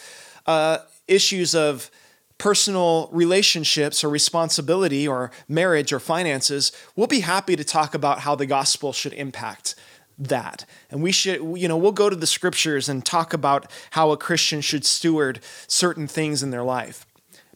uh, 0.45 0.79
issues 1.07 1.53
of 1.53 1.91
personal 2.37 3.09
relationships 3.11 4.03
or 4.03 4.09
responsibility 4.09 5.07
or 5.07 5.31
marriage 5.47 5.93
or 5.93 5.99
finances, 5.99 6.71
we'll 6.95 7.07
be 7.07 7.21
happy 7.21 7.55
to 7.55 7.63
talk 7.63 7.93
about 7.93 8.19
how 8.19 8.35
the 8.35 8.45
gospel 8.45 8.91
should 8.91 9.13
impact 9.13 9.75
that. 10.17 10.65
And 10.89 11.01
we 11.01 11.11
should, 11.11 11.41
you 11.57 11.67
know, 11.67 11.77
we'll 11.77 11.91
go 11.91 12.09
to 12.09 12.15
the 12.15 12.27
scriptures 12.27 12.89
and 12.89 13.05
talk 13.05 13.33
about 13.33 13.69
how 13.91 14.11
a 14.11 14.17
Christian 14.17 14.61
should 14.61 14.85
steward 14.85 15.39
certain 15.67 16.07
things 16.07 16.43
in 16.43 16.51
their 16.51 16.63
life. 16.63 17.05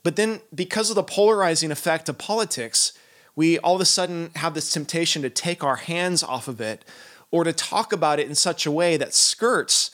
But 0.04 0.16
then, 0.16 0.42
because 0.54 0.90
of 0.90 0.96
the 0.96 1.04
polarizing 1.04 1.72
effect 1.72 2.08
of 2.10 2.18
politics, 2.18 2.94
we 3.36 3.60
all 3.60 3.76
of 3.76 3.82
a 3.82 3.86
sudden 3.86 4.32
have 4.38 4.54
this 4.54 4.72
temptation 4.72 5.22
to 5.22 5.30
take 5.30 5.64
our 5.64 5.78
hands 5.78 6.24
off 6.24 6.48
of 6.48 6.62
it 6.62 6.84
or 7.32 7.44
to 7.44 7.54
talk 7.54 7.94
about 7.94 8.20
it 8.20 8.28
in 8.28 8.36
such 8.36 8.66
a 8.66 8.72
way 8.72 8.98
that 8.98 9.14
skirts 9.14 9.92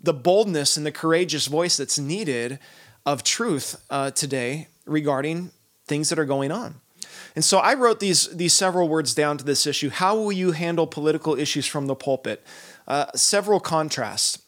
the 0.00 0.14
boldness 0.14 0.76
and 0.76 0.86
the 0.86 0.92
courageous 0.92 1.46
voice 1.46 1.76
that's 1.76 1.98
needed 1.98 2.58
of 3.04 3.22
truth 3.22 3.82
uh, 3.90 4.10
today 4.10 4.68
regarding 4.86 5.50
things 5.86 6.08
that 6.08 6.18
are 6.18 6.24
going 6.24 6.52
on. 6.52 6.80
And 7.34 7.44
so 7.44 7.58
I 7.58 7.74
wrote 7.74 8.00
these, 8.00 8.28
these 8.28 8.52
several 8.52 8.88
words 8.88 9.14
down 9.14 9.38
to 9.38 9.44
this 9.44 9.66
issue. 9.66 9.90
How 9.90 10.16
will 10.16 10.32
you 10.32 10.52
handle 10.52 10.86
political 10.86 11.38
issues 11.38 11.66
from 11.66 11.86
the 11.86 11.94
pulpit? 11.94 12.44
Uh, 12.86 13.06
several 13.14 13.60
contrasts. 13.60 14.42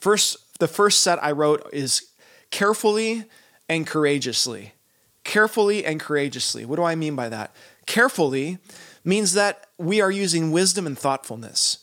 First, 0.00 0.58
the 0.58 0.68
first 0.68 1.02
set 1.02 1.22
I 1.22 1.32
wrote 1.32 1.68
is 1.72 2.10
carefully 2.50 3.24
and 3.68 3.86
courageously. 3.86 4.72
Carefully 5.24 5.84
and 5.84 6.00
courageously. 6.00 6.64
What 6.64 6.76
do 6.76 6.84
I 6.84 6.94
mean 6.94 7.16
by 7.16 7.28
that? 7.28 7.54
Carefully 7.86 8.58
means 9.04 9.32
that 9.34 9.66
we 9.80 10.00
are 10.00 10.10
using 10.10 10.50
wisdom 10.50 10.86
and 10.86 10.98
thoughtfulness. 10.98 11.78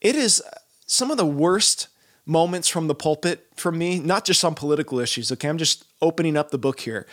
It 0.00 0.14
is 0.14 0.42
some 0.86 1.10
of 1.10 1.16
the 1.16 1.26
worst 1.26 1.88
moments 2.26 2.68
from 2.68 2.86
the 2.86 2.94
pulpit 2.94 3.46
for 3.56 3.72
me, 3.72 3.98
not 3.98 4.24
just 4.24 4.44
on 4.44 4.54
political 4.54 4.98
issues, 5.00 5.30
okay? 5.32 5.48
I'm 5.48 5.58
just 5.58 5.84
opening 6.00 6.36
up 6.36 6.50
the 6.50 6.58
book 6.58 6.80
here, 6.80 7.06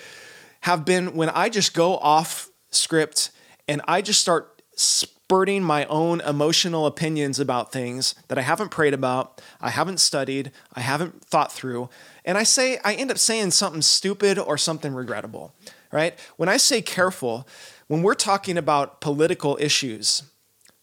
have 0.61 0.85
been 0.85 1.15
when 1.15 1.29
I 1.29 1.49
just 1.49 1.73
go 1.73 1.97
off 1.97 2.49
script 2.69 3.31
and 3.67 3.81
I 3.87 4.01
just 4.01 4.21
start 4.21 4.61
spurting 4.75 5.63
my 5.63 5.85
own 5.85 6.21
emotional 6.21 6.85
opinions 6.85 7.39
about 7.39 7.71
things 7.71 8.15
that 8.27 8.37
I 8.37 8.41
haven't 8.41 8.69
prayed 8.69 8.93
about, 8.93 9.41
I 9.59 9.69
haven't 9.69 9.99
studied, 9.99 10.51
I 10.73 10.81
haven't 10.81 11.25
thought 11.25 11.51
through, 11.51 11.89
and 12.25 12.37
I 12.37 12.43
say 12.43 12.77
I 12.83 12.93
end 12.93 13.11
up 13.11 13.17
saying 13.17 13.51
something 13.51 13.81
stupid 13.81 14.37
or 14.37 14.57
something 14.57 14.93
regrettable, 14.93 15.53
right? 15.91 16.17
When 16.37 16.47
I 16.47 16.57
say 16.57 16.81
careful, 16.81 17.47
when 17.91 18.03
we're 18.03 18.13
talking 18.13 18.57
about 18.57 19.01
political 19.01 19.57
issues, 19.59 20.23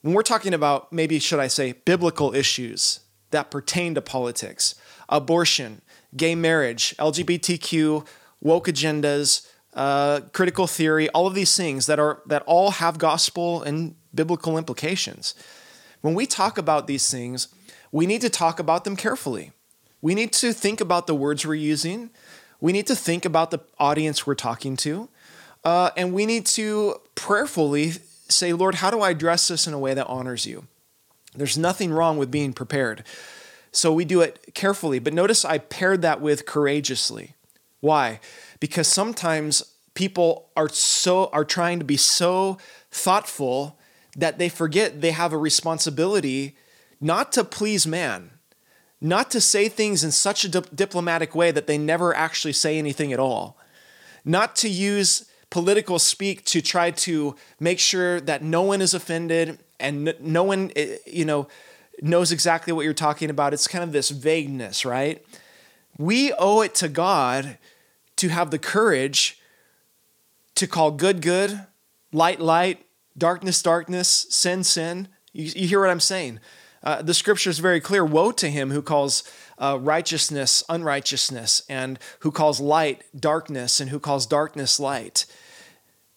when 0.02 0.12
we're 0.12 0.20
talking 0.22 0.52
about 0.52 0.92
maybe, 0.92 1.18
should 1.18 1.40
I 1.40 1.46
say, 1.46 1.72
biblical 1.72 2.34
issues 2.34 3.00
that 3.30 3.50
pertain 3.50 3.94
to 3.94 4.02
politics, 4.02 4.74
abortion, 5.08 5.80
gay 6.14 6.34
marriage, 6.34 6.94
LGBTQ, 6.98 8.06
woke 8.42 8.66
agendas, 8.66 9.50
uh, 9.72 10.20
critical 10.34 10.66
theory, 10.66 11.08
all 11.08 11.26
of 11.26 11.32
these 11.32 11.56
things 11.56 11.86
that 11.86 11.98
are 11.98 12.20
that 12.26 12.42
all 12.44 12.72
have 12.72 12.98
gospel 12.98 13.62
and 13.62 13.94
biblical 14.14 14.58
implications. 14.58 15.34
When 16.02 16.12
we 16.12 16.26
talk 16.26 16.58
about 16.58 16.88
these 16.88 17.10
things, 17.10 17.48
we 17.90 18.04
need 18.04 18.20
to 18.20 18.28
talk 18.28 18.60
about 18.60 18.84
them 18.84 18.96
carefully. 18.96 19.52
We 20.02 20.14
need 20.14 20.34
to 20.34 20.52
think 20.52 20.78
about 20.82 21.06
the 21.06 21.14
words 21.14 21.46
we're 21.46 21.54
using. 21.54 22.10
We 22.60 22.72
need 22.72 22.86
to 22.86 22.94
think 22.94 23.24
about 23.24 23.50
the 23.50 23.60
audience 23.78 24.26
we're 24.26 24.34
talking 24.34 24.76
to. 24.78 25.08
Uh, 25.64 25.90
and 25.96 26.12
we 26.12 26.26
need 26.26 26.46
to 26.46 27.00
prayerfully 27.14 27.92
say, 28.28 28.52
Lord, 28.52 28.76
how 28.76 28.90
do 28.90 29.00
I 29.00 29.10
address 29.10 29.48
this 29.48 29.66
in 29.66 29.74
a 29.74 29.78
way 29.78 29.94
that 29.94 30.06
honors 30.06 30.46
you? 30.46 30.66
There's 31.34 31.58
nothing 31.58 31.92
wrong 31.92 32.18
with 32.18 32.30
being 32.30 32.52
prepared. 32.52 33.04
So 33.72 33.92
we 33.92 34.04
do 34.04 34.20
it 34.20 34.54
carefully. 34.54 34.98
But 34.98 35.12
notice 35.12 35.44
I 35.44 35.58
paired 35.58 36.02
that 36.02 36.20
with 36.20 36.46
courageously. 36.46 37.34
Why? 37.80 38.20
Because 38.60 38.88
sometimes 38.88 39.62
people 39.94 40.48
are 40.56 40.68
so 40.68 41.26
are 41.32 41.44
trying 41.44 41.78
to 41.78 41.84
be 41.84 41.96
so 41.96 42.58
thoughtful 42.90 43.78
that 44.16 44.38
they 44.38 44.48
forget 44.48 45.00
they 45.00 45.10
have 45.12 45.32
a 45.32 45.38
responsibility 45.38 46.56
not 47.00 47.30
to 47.32 47.44
please 47.44 47.86
man, 47.86 48.30
not 49.00 49.30
to 49.30 49.40
say 49.40 49.68
things 49.68 50.02
in 50.02 50.10
such 50.10 50.44
a 50.44 50.48
di- 50.48 50.68
diplomatic 50.74 51.34
way 51.34 51.50
that 51.50 51.66
they 51.66 51.78
never 51.78 52.14
actually 52.14 52.52
say 52.52 52.78
anything 52.78 53.12
at 53.12 53.20
all, 53.20 53.56
not 54.24 54.56
to 54.56 54.68
use 54.68 55.27
political 55.50 55.98
speak 55.98 56.44
to 56.46 56.60
try 56.60 56.90
to 56.90 57.34
make 57.58 57.78
sure 57.78 58.20
that 58.20 58.42
no 58.42 58.62
one 58.62 58.80
is 58.80 58.94
offended 58.94 59.58
and 59.80 60.14
no 60.20 60.44
one, 60.44 60.70
eh, 60.76 60.96
you 61.06 61.24
know, 61.24 61.48
knows 62.02 62.32
exactly 62.32 62.72
what 62.72 62.84
you're 62.84 62.94
talking 62.94 63.30
about. 63.30 63.54
It's 63.54 63.66
kind 63.66 63.82
of 63.82 63.92
this 63.92 64.10
vagueness, 64.10 64.84
right? 64.84 65.24
We 65.96 66.32
owe 66.38 66.60
it 66.60 66.74
to 66.76 66.88
God 66.88 67.58
to 68.16 68.28
have 68.28 68.50
the 68.50 68.58
courage 68.58 69.40
to 70.54 70.66
call 70.66 70.90
good, 70.90 71.22
good, 71.22 71.60
light, 72.12 72.40
light, 72.40 72.84
darkness, 73.16 73.62
darkness, 73.62 74.26
sin, 74.28 74.64
sin. 74.64 75.08
You, 75.32 75.44
you 75.54 75.68
hear 75.68 75.80
what 75.80 75.90
I'm 75.90 76.00
saying? 76.00 76.40
Uh, 76.82 77.02
the 77.02 77.14
scripture 77.14 77.50
is 77.50 77.58
very 77.58 77.80
clear 77.80 78.04
Woe 78.04 78.30
to 78.32 78.48
him 78.48 78.70
who 78.70 78.82
calls 78.82 79.24
uh, 79.58 79.78
righteousness 79.80 80.62
unrighteousness, 80.68 81.62
and 81.68 81.98
who 82.20 82.30
calls 82.30 82.60
light 82.60 83.02
darkness, 83.18 83.80
and 83.80 83.90
who 83.90 83.98
calls 83.98 84.26
darkness 84.26 84.78
light. 84.78 85.26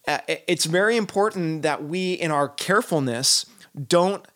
Uh, 0.06 0.18
it's 0.28 0.64
very 0.64 0.96
important 0.96 1.62
that 1.62 1.84
we, 1.84 2.12
in 2.12 2.30
our 2.30 2.48
carefulness, 2.48 3.46
don't 3.88 4.26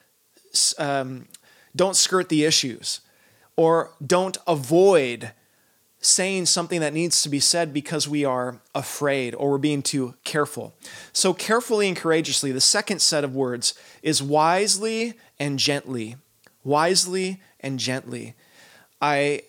um, 0.79 1.27
don't 1.75 1.97
skirt 1.97 2.29
the 2.29 2.45
issues 2.45 3.01
or 3.57 3.93
don't 4.05 4.39
avoid 4.47 5.33
saying 6.07 6.47
something 6.47 6.81
that 6.81 6.95
needs 6.95 7.23
to 7.23 7.29
be 7.29 7.41
said 7.41 7.73
because 7.73 8.09
we 8.09 8.25
are 8.25 8.61
afraid 8.75 9.35
or 9.35 9.51
we're 9.51 9.59
being 9.59 9.83
too 9.83 10.15
careful. 10.25 10.75
So, 11.13 11.35
carefully 11.35 11.89
and 11.89 11.97
courageously, 11.97 12.53
the 12.53 12.61
second 12.61 13.01
set 13.01 13.25
of 13.25 13.35
words 13.35 13.75
is 14.03 14.23
wisely 14.23 15.15
and 15.39 15.59
gently. 15.59 16.17
Wisely 16.65 17.41
and 17.61 17.79
gently. 17.79 18.35
I 19.01 19.43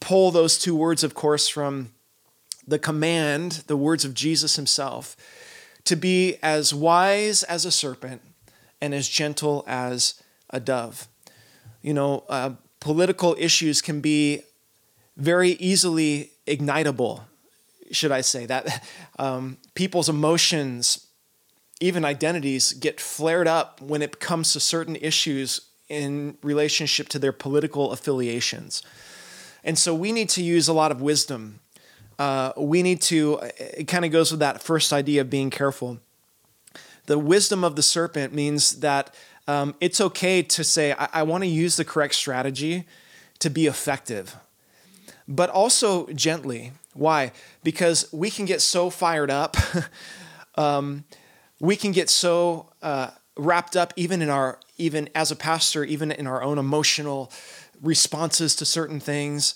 pull 0.00 0.30
those 0.30 0.58
two 0.58 0.76
words, 0.76 1.02
of 1.02 1.14
course, 1.14 1.48
from 1.48 1.92
the 2.66 2.78
command, 2.78 3.64
the 3.66 3.76
words 3.76 4.04
of 4.04 4.14
Jesus 4.14 4.56
himself, 4.56 5.16
to 5.84 5.96
be 5.96 6.36
as 6.42 6.72
wise 6.72 7.42
as 7.42 7.64
a 7.64 7.70
serpent 7.70 8.22
and 8.80 8.94
as 8.94 9.08
gentle 9.08 9.64
as 9.66 10.22
a 10.50 10.60
dove. 10.60 11.08
You 11.80 11.94
know, 11.94 12.24
uh, 12.28 12.52
political 12.78 13.34
issues 13.38 13.80
can 13.80 14.00
be 14.00 14.42
very 15.16 15.50
easily 15.52 16.32
ignitable, 16.46 17.22
should 17.90 18.12
I 18.12 18.22
say, 18.22 18.46
that 18.46 18.84
um, 19.18 19.58
people's 19.74 20.08
emotions, 20.08 21.06
even 21.80 22.04
identities, 22.04 22.72
get 22.72 23.00
flared 23.00 23.46
up 23.46 23.80
when 23.80 24.02
it 24.02 24.20
comes 24.20 24.52
to 24.52 24.60
certain 24.60 24.96
issues 24.96 25.60
in 25.88 26.38
relationship 26.42 27.08
to 27.10 27.18
their 27.18 27.32
political 27.32 27.92
affiliations. 27.92 28.82
And 29.62 29.78
so 29.78 29.94
we 29.94 30.10
need 30.10 30.28
to 30.30 30.42
use 30.42 30.68
a 30.68 30.72
lot 30.72 30.90
of 30.90 31.02
wisdom. 31.02 31.60
Uh, 32.18 32.52
we 32.56 32.82
need 32.82 33.02
to, 33.02 33.38
it 33.58 33.88
kind 33.88 34.04
of 34.04 34.10
goes 34.10 34.30
with 34.30 34.40
that 34.40 34.62
first 34.62 34.92
idea 34.92 35.20
of 35.20 35.28
being 35.28 35.50
careful. 35.50 35.98
The 37.06 37.18
wisdom 37.18 37.64
of 37.64 37.76
the 37.76 37.82
serpent 37.82 38.32
means 38.32 38.80
that 38.80 39.14
um, 39.48 39.74
it's 39.80 40.00
okay 40.00 40.42
to 40.42 40.64
say, 40.64 40.92
I, 40.92 41.08
I 41.12 41.22
want 41.24 41.42
to 41.42 41.48
use 41.48 41.76
the 41.76 41.84
correct 41.84 42.14
strategy 42.14 42.86
to 43.40 43.50
be 43.50 43.66
effective, 43.66 44.36
but 45.32 45.48
also 45.48 46.06
gently. 46.08 46.72
Why? 46.92 47.32
Because 47.64 48.12
we 48.12 48.30
can 48.30 48.44
get 48.44 48.60
so 48.60 48.90
fired 48.90 49.30
up. 49.30 49.56
um, 50.56 51.04
we 51.58 51.74
can 51.74 51.90
get 51.92 52.10
so 52.10 52.70
uh, 52.82 53.10
wrapped 53.36 53.74
up, 53.74 53.94
even 53.96 54.20
in 54.20 54.28
our, 54.28 54.60
even 54.76 55.08
as 55.14 55.30
a 55.30 55.36
pastor, 55.36 55.84
even 55.84 56.12
in 56.12 56.26
our 56.26 56.42
own 56.42 56.58
emotional 56.58 57.32
responses 57.80 58.54
to 58.56 58.66
certain 58.66 59.00
things, 59.00 59.54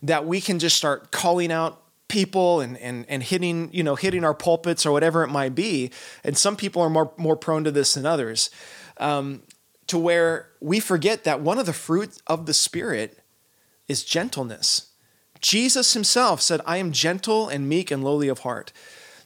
that 0.00 0.24
we 0.26 0.40
can 0.40 0.60
just 0.60 0.76
start 0.76 1.10
calling 1.10 1.50
out 1.50 1.82
people 2.06 2.60
and, 2.60 2.78
and, 2.78 3.04
and 3.08 3.24
hitting, 3.24 3.68
you 3.72 3.82
know, 3.82 3.96
hitting 3.96 4.24
our 4.24 4.34
pulpits 4.34 4.86
or 4.86 4.92
whatever 4.92 5.24
it 5.24 5.28
might 5.28 5.56
be. 5.56 5.90
And 6.22 6.38
some 6.38 6.54
people 6.54 6.82
are 6.82 6.90
more, 6.90 7.12
more 7.16 7.36
prone 7.36 7.64
to 7.64 7.72
this 7.72 7.94
than 7.94 8.06
others. 8.06 8.48
Um, 8.98 9.42
to 9.88 9.98
where 9.98 10.50
we 10.60 10.78
forget 10.78 11.24
that 11.24 11.40
one 11.40 11.58
of 11.58 11.66
the 11.66 11.72
fruit 11.72 12.18
of 12.28 12.46
the 12.46 12.54
Spirit 12.54 13.18
is 13.88 14.04
gentleness. 14.04 14.92
Jesus 15.40 15.92
himself 15.92 16.40
said, 16.40 16.60
I 16.66 16.78
am 16.78 16.92
gentle 16.92 17.48
and 17.48 17.68
meek 17.68 17.90
and 17.90 18.02
lowly 18.02 18.28
of 18.28 18.40
heart. 18.40 18.72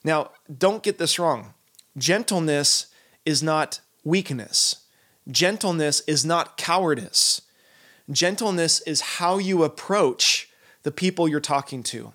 Now, 0.05 0.31
don't 0.59 0.83
get 0.83 0.99
this 0.99 1.19
wrong. 1.19 1.55
Gentleness 1.97 2.87
is 3.25 3.43
not 3.43 3.81
weakness, 4.05 4.87
gentleness 5.31 6.01
is 6.07 6.25
not 6.25 6.57
cowardice. 6.57 7.43
Gentleness 8.11 8.81
is 8.81 9.01
how 9.03 9.39
you 9.39 9.63
approach 9.63 10.49
the 10.83 10.91
people 10.91 11.29
you're 11.29 11.39
talking 11.39 11.85
to. 11.85 12.13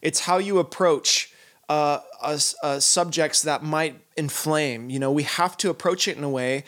It's 0.00 0.20
how 0.20 0.38
you 0.38 0.60
approach 0.60 1.32
uh, 1.68 2.00
uh, 2.22 2.78
subjects 2.78 3.42
that 3.42 3.62
might 3.62 4.00
inflame. 4.16 4.90
You 4.90 5.00
know, 5.00 5.10
we 5.10 5.24
have 5.24 5.56
to 5.58 5.70
approach 5.70 6.06
it 6.06 6.16
in 6.16 6.22
a 6.22 6.30
way 6.30 6.64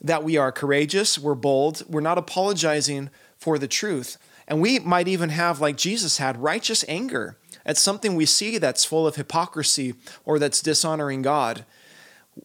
that 0.00 0.22
we 0.22 0.36
are 0.36 0.52
courageous, 0.52 1.18
we're 1.18 1.34
bold, 1.34 1.82
we're 1.88 2.00
not 2.00 2.18
apologizing 2.18 3.10
for 3.36 3.58
the 3.58 3.68
truth. 3.68 4.18
And 4.48 4.60
we 4.60 4.78
might 4.78 5.08
even 5.08 5.30
have, 5.30 5.60
like 5.60 5.76
Jesus 5.76 6.18
had, 6.18 6.42
righteous 6.42 6.84
anger 6.88 7.36
at 7.64 7.76
something 7.76 8.14
we 8.14 8.26
see 8.26 8.58
that's 8.58 8.84
full 8.84 9.06
of 9.06 9.16
hypocrisy 9.16 9.94
or 10.24 10.38
that's 10.38 10.62
dishonoring 10.62 11.22
God. 11.22 11.64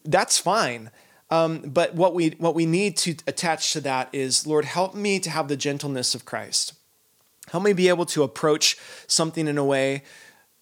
That's 0.04 0.38
fine. 0.38 0.90
Um, 1.30 1.60
but 1.60 1.94
what 1.94 2.12
we 2.14 2.30
what 2.38 2.54
we 2.54 2.66
need 2.66 2.96
to 2.98 3.14
attach 3.26 3.72
to 3.72 3.80
that 3.82 4.10
is, 4.12 4.46
Lord, 4.46 4.66
help 4.66 4.94
me 4.94 5.18
to 5.20 5.30
have 5.30 5.48
the 5.48 5.56
gentleness 5.56 6.14
of 6.14 6.26
Christ. 6.26 6.74
Help 7.50 7.64
me 7.64 7.72
be 7.72 7.88
able 7.88 8.06
to 8.06 8.22
approach 8.22 8.76
something 9.06 9.46
in 9.46 9.56
a 9.56 9.64
way 9.64 10.02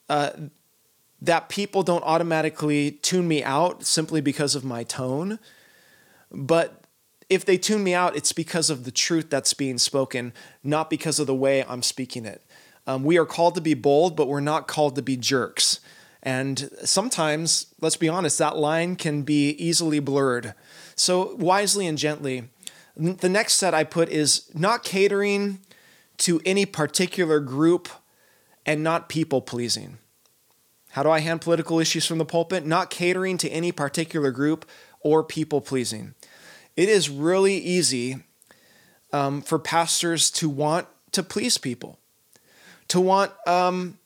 uh, 0.08 0.30
that 1.20 1.48
people 1.48 1.82
don't 1.82 2.04
automatically 2.04 2.92
tune 2.92 3.26
me 3.26 3.42
out 3.42 3.84
simply 3.84 4.20
because 4.20 4.54
of 4.54 4.64
my 4.64 4.84
tone. 4.84 5.38
But 6.30 6.79
if 7.30 7.44
they 7.44 7.56
tune 7.56 7.84
me 7.84 7.94
out, 7.94 8.16
it's 8.16 8.32
because 8.32 8.68
of 8.68 8.84
the 8.84 8.90
truth 8.90 9.30
that's 9.30 9.54
being 9.54 9.78
spoken, 9.78 10.32
not 10.64 10.90
because 10.90 11.20
of 11.20 11.28
the 11.28 11.34
way 11.34 11.64
I'm 11.64 11.82
speaking 11.82 12.26
it. 12.26 12.42
Um, 12.86 13.04
we 13.04 13.16
are 13.18 13.24
called 13.24 13.54
to 13.54 13.60
be 13.60 13.74
bold, 13.74 14.16
but 14.16 14.26
we're 14.26 14.40
not 14.40 14.66
called 14.66 14.96
to 14.96 15.02
be 15.02 15.16
jerks. 15.16 15.78
And 16.22 16.68
sometimes, 16.84 17.72
let's 17.80 17.96
be 17.96 18.08
honest, 18.08 18.38
that 18.38 18.56
line 18.56 18.96
can 18.96 19.22
be 19.22 19.50
easily 19.50 20.00
blurred. 20.00 20.54
So, 20.96 21.36
wisely 21.36 21.86
and 21.86 21.96
gently. 21.96 22.48
The 22.96 23.28
next 23.28 23.54
set 23.54 23.72
I 23.72 23.84
put 23.84 24.10
is 24.10 24.50
not 24.52 24.82
catering 24.82 25.60
to 26.18 26.40
any 26.44 26.66
particular 26.66 27.40
group 27.40 27.88
and 28.66 28.82
not 28.82 29.08
people 29.08 29.40
pleasing. 29.40 29.98
How 30.90 31.04
do 31.04 31.10
I 31.10 31.20
hand 31.20 31.40
political 31.40 31.78
issues 31.78 32.04
from 32.04 32.18
the 32.18 32.24
pulpit? 32.24 32.66
Not 32.66 32.90
catering 32.90 33.38
to 33.38 33.48
any 33.48 33.72
particular 33.72 34.32
group 34.32 34.68
or 35.00 35.22
people 35.22 35.60
pleasing. 35.60 36.14
It 36.80 36.88
is 36.88 37.10
really 37.10 37.58
easy 37.58 38.20
um, 39.12 39.42
for 39.42 39.58
pastors 39.58 40.30
to 40.30 40.48
want 40.48 40.86
to 41.12 41.22
please 41.22 41.58
people, 41.58 41.98
to 42.88 42.98
want, 42.98 43.32
um, 43.46 43.98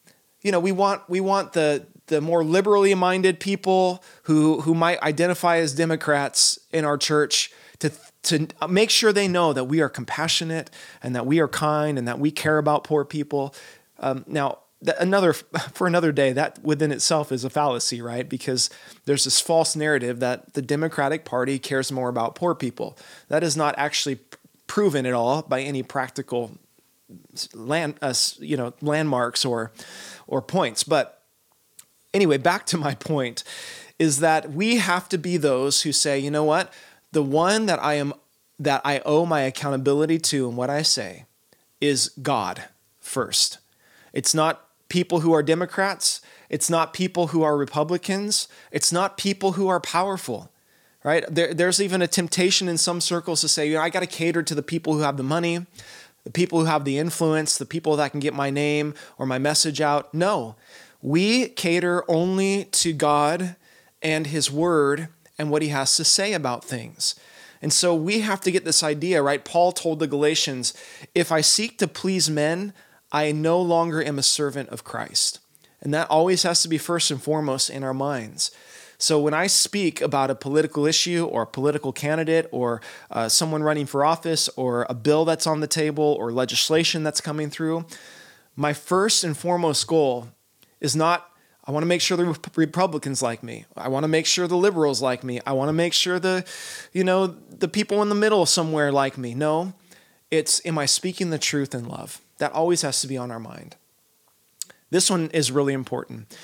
you 0.42 0.50
know, 0.50 0.58
we 0.58 0.72
want 0.72 1.08
we 1.08 1.20
want 1.20 1.52
the 1.52 1.86
the 2.08 2.20
more 2.20 2.42
liberally 2.42 2.92
minded 2.96 3.38
people 3.38 4.02
who 4.24 4.60
who 4.62 4.74
might 4.74 5.00
identify 5.02 5.58
as 5.58 5.72
Democrats 5.72 6.58
in 6.72 6.84
our 6.84 6.98
church 6.98 7.52
to 7.78 7.92
to 8.24 8.48
make 8.68 8.90
sure 8.90 9.12
they 9.12 9.28
know 9.28 9.52
that 9.52 9.66
we 9.66 9.80
are 9.80 9.88
compassionate 9.88 10.68
and 11.00 11.14
that 11.14 11.26
we 11.26 11.38
are 11.38 11.46
kind 11.46 11.96
and 11.96 12.08
that 12.08 12.18
we 12.18 12.32
care 12.32 12.58
about 12.58 12.82
poor 12.82 13.04
people. 13.04 13.54
Um, 14.00 14.24
now, 14.26 14.58
another 14.98 15.32
for 15.72 15.86
another 15.86 16.12
day 16.12 16.32
that 16.32 16.62
within 16.62 16.92
itself 16.92 17.32
is 17.32 17.44
a 17.44 17.50
fallacy 17.50 18.00
right? 18.02 18.28
Because 18.28 18.70
there's 19.04 19.24
this 19.24 19.40
false 19.40 19.76
narrative 19.76 20.20
that 20.20 20.54
the 20.54 20.62
democratic 20.62 21.24
party 21.24 21.58
cares 21.58 21.90
more 21.92 22.08
about 22.08 22.34
poor 22.34 22.54
people. 22.54 22.96
That 23.28 23.42
is 23.42 23.56
not 23.56 23.74
actually 23.78 24.18
proven 24.66 25.06
at 25.06 25.12
all 25.12 25.42
by 25.42 25.60
any 25.60 25.82
practical 25.82 26.52
land 27.52 27.96
uh, 28.00 28.14
you 28.38 28.56
know 28.56 28.72
landmarks 28.80 29.44
or 29.44 29.72
or 30.26 30.40
points. 30.42 30.84
But 30.84 31.22
anyway 32.12 32.38
back 32.38 32.66
to 32.66 32.76
my 32.76 32.94
point 32.94 33.44
is 33.98 34.20
that 34.20 34.52
we 34.52 34.76
have 34.76 35.08
to 35.08 35.18
be 35.18 35.36
those 35.36 35.82
who 35.82 35.92
say 35.92 36.18
you 36.18 36.30
know 36.30 36.44
what? 36.44 36.72
The 37.12 37.22
one 37.22 37.66
that 37.66 37.82
i 37.82 37.94
am 37.94 38.12
that 38.58 38.80
i 38.84 39.00
owe 39.04 39.26
my 39.26 39.42
accountability 39.42 40.18
to 40.18 40.48
and 40.48 40.56
what 40.56 40.70
i 40.70 40.82
say 40.82 41.26
is 41.80 42.08
god 42.22 42.64
first. 42.98 43.58
It's 44.12 44.34
not 44.34 44.63
people 44.88 45.20
who 45.20 45.32
are 45.32 45.42
Democrats. 45.42 46.20
It's 46.48 46.70
not 46.70 46.92
people 46.92 47.28
who 47.28 47.42
are 47.42 47.56
Republicans. 47.56 48.48
It's 48.70 48.92
not 48.92 49.16
people 49.16 49.52
who 49.52 49.68
are 49.68 49.80
powerful, 49.80 50.50
right? 51.02 51.24
There, 51.28 51.54
there's 51.54 51.80
even 51.80 52.02
a 52.02 52.06
temptation 52.06 52.68
in 52.68 52.78
some 52.78 53.00
circles 53.00 53.40
to 53.40 53.48
say, 53.48 53.66
you 53.66 53.74
know, 53.74 53.80
I 53.80 53.90
got 53.90 54.00
to 54.00 54.06
cater 54.06 54.42
to 54.42 54.54
the 54.54 54.62
people 54.62 54.94
who 54.94 55.00
have 55.00 55.16
the 55.16 55.22
money, 55.22 55.66
the 56.24 56.30
people 56.30 56.60
who 56.60 56.66
have 56.66 56.84
the 56.84 56.98
influence, 56.98 57.58
the 57.58 57.66
people 57.66 57.96
that 57.96 58.10
can 58.10 58.20
get 58.20 58.34
my 58.34 58.50
name 58.50 58.94
or 59.18 59.26
my 59.26 59.38
message 59.38 59.80
out. 59.80 60.12
No, 60.14 60.56
we 61.02 61.48
cater 61.48 62.04
only 62.08 62.64
to 62.66 62.92
God 62.92 63.56
and 64.00 64.26
His 64.26 64.50
Word 64.50 65.08
and 65.38 65.50
what 65.50 65.62
He 65.62 65.68
has 65.68 65.96
to 65.96 66.04
say 66.04 66.32
about 66.32 66.64
things. 66.64 67.14
And 67.60 67.72
so 67.72 67.94
we 67.94 68.20
have 68.20 68.42
to 68.42 68.50
get 68.50 68.66
this 68.66 68.82
idea, 68.82 69.22
right? 69.22 69.42
Paul 69.42 69.72
told 69.72 69.98
the 69.98 70.06
Galatians, 70.06 70.74
if 71.14 71.32
I 71.32 71.40
seek 71.40 71.78
to 71.78 71.88
please 71.88 72.28
men, 72.28 72.74
I 73.14 73.30
no 73.30 73.62
longer 73.62 74.02
am 74.02 74.18
a 74.18 74.24
servant 74.24 74.70
of 74.70 74.82
Christ. 74.82 75.38
And 75.80 75.94
that 75.94 76.10
always 76.10 76.42
has 76.42 76.62
to 76.62 76.68
be 76.68 76.78
first 76.78 77.12
and 77.12 77.22
foremost 77.22 77.70
in 77.70 77.84
our 77.84 77.94
minds. 77.94 78.50
So 78.98 79.20
when 79.20 79.32
I 79.32 79.46
speak 79.46 80.00
about 80.00 80.30
a 80.30 80.34
political 80.34 80.84
issue 80.84 81.24
or 81.24 81.42
a 81.42 81.46
political 81.46 81.92
candidate 81.92 82.48
or 82.50 82.80
uh, 83.12 83.28
someone 83.28 83.62
running 83.62 83.86
for 83.86 84.04
office 84.04 84.48
or 84.56 84.84
a 84.90 84.94
bill 84.94 85.24
that's 85.24 85.46
on 85.46 85.60
the 85.60 85.68
table 85.68 86.16
or 86.18 86.32
legislation 86.32 87.04
that's 87.04 87.20
coming 87.20 87.50
through, 87.50 87.86
my 88.56 88.72
first 88.72 89.22
and 89.22 89.36
foremost 89.36 89.86
goal 89.86 90.28
is 90.80 90.96
not 90.96 91.30
I 91.66 91.70
want 91.70 91.82
to 91.82 91.86
make 91.86 92.02
sure 92.02 92.18
the 92.18 92.38
Republicans 92.56 93.22
like 93.22 93.42
me. 93.42 93.64
I 93.74 93.88
want 93.88 94.04
to 94.04 94.08
make 94.08 94.26
sure 94.26 94.46
the 94.46 94.54
liberals 94.54 95.00
like 95.00 95.24
me. 95.24 95.40
I 95.46 95.52
want 95.52 95.70
to 95.70 95.72
make 95.72 95.94
sure 95.94 96.18
the 96.18 96.44
you 96.92 97.04
know 97.04 97.26
the 97.26 97.68
people 97.68 98.02
in 98.02 98.10
the 98.10 98.14
middle 98.14 98.44
somewhere 98.44 98.92
like 98.92 99.16
me. 99.16 99.34
No. 99.34 99.72
It's 100.30 100.60
am 100.66 100.78
I 100.78 100.84
speaking 100.86 101.30
the 101.30 101.38
truth 101.38 101.74
in 101.74 101.88
love? 101.88 102.20
That 102.38 102.52
always 102.52 102.82
has 102.82 103.00
to 103.00 103.06
be 103.06 103.16
on 103.16 103.30
our 103.30 103.40
mind. 103.40 103.76
This 104.90 105.10
one 105.10 105.30
is 105.30 105.50
really 105.50 105.72
important. 105.72 106.36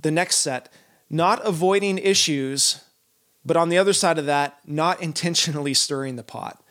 The 0.00 0.10
next 0.10 0.36
set, 0.36 0.68
not 1.10 1.44
avoiding 1.44 1.98
issues, 1.98 2.84
but 3.44 3.56
on 3.56 3.68
the 3.68 3.78
other 3.78 3.92
side 3.92 4.18
of 4.18 4.26
that, 4.26 4.58
not 4.66 5.02
intentionally 5.02 5.74
stirring 5.74 6.16
the 6.16 6.22
pot. 6.22 6.62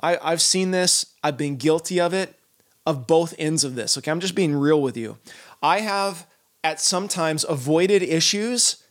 I, 0.00 0.18
I've 0.22 0.42
seen 0.42 0.70
this, 0.72 1.06
I've 1.22 1.36
been 1.38 1.56
guilty 1.56 2.00
of 2.00 2.12
it, 2.12 2.34
of 2.84 3.06
both 3.06 3.34
ends 3.38 3.64
of 3.64 3.74
this. 3.74 3.96
Okay, 3.98 4.10
I'm 4.10 4.20
just 4.20 4.34
being 4.34 4.54
real 4.54 4.80
with 4.80 4.96
you. 4.96 5.18
I 5.62 5.80
have 5.80 6.26
at 6.62 6.80
sometimes 6.80 7.44
avoided 7.48 8.02
issues 8.02 8.84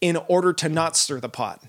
in 0.00 0.16
order 0.28 0.52
to 0.52 0.68
not 0.68 0.96
stir 0.96 1.20
the 1.20 1.28
pot. 1.28 1.62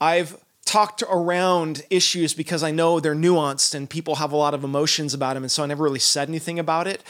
I've 0.00 0.36
talked 0.64 1.02
around 1.02 1.82
issues 1.90 2.34
because 2.34 2.62
I 2.62 2.70
know 2.70 3.00
they're 3.00 3.14
nuanced 3.14 3.74
and 3.74 3.88
people 3.88 4.16
have 4.16 4.32
a 4.32 4.36
lot 4.36 4.54
of 4.54 4.64
emotions 4.64 5.14
about 5.14 5.34
them, 5.34 5.42
and 5.42 5.50
so 5.50 5.62
I 5.62 5.66
never 5.66 5.84
really 5.84 5.98
said 5.98 6.28
anything 6.28 6.58
about 6.58 6.86
it. 6.86 7.02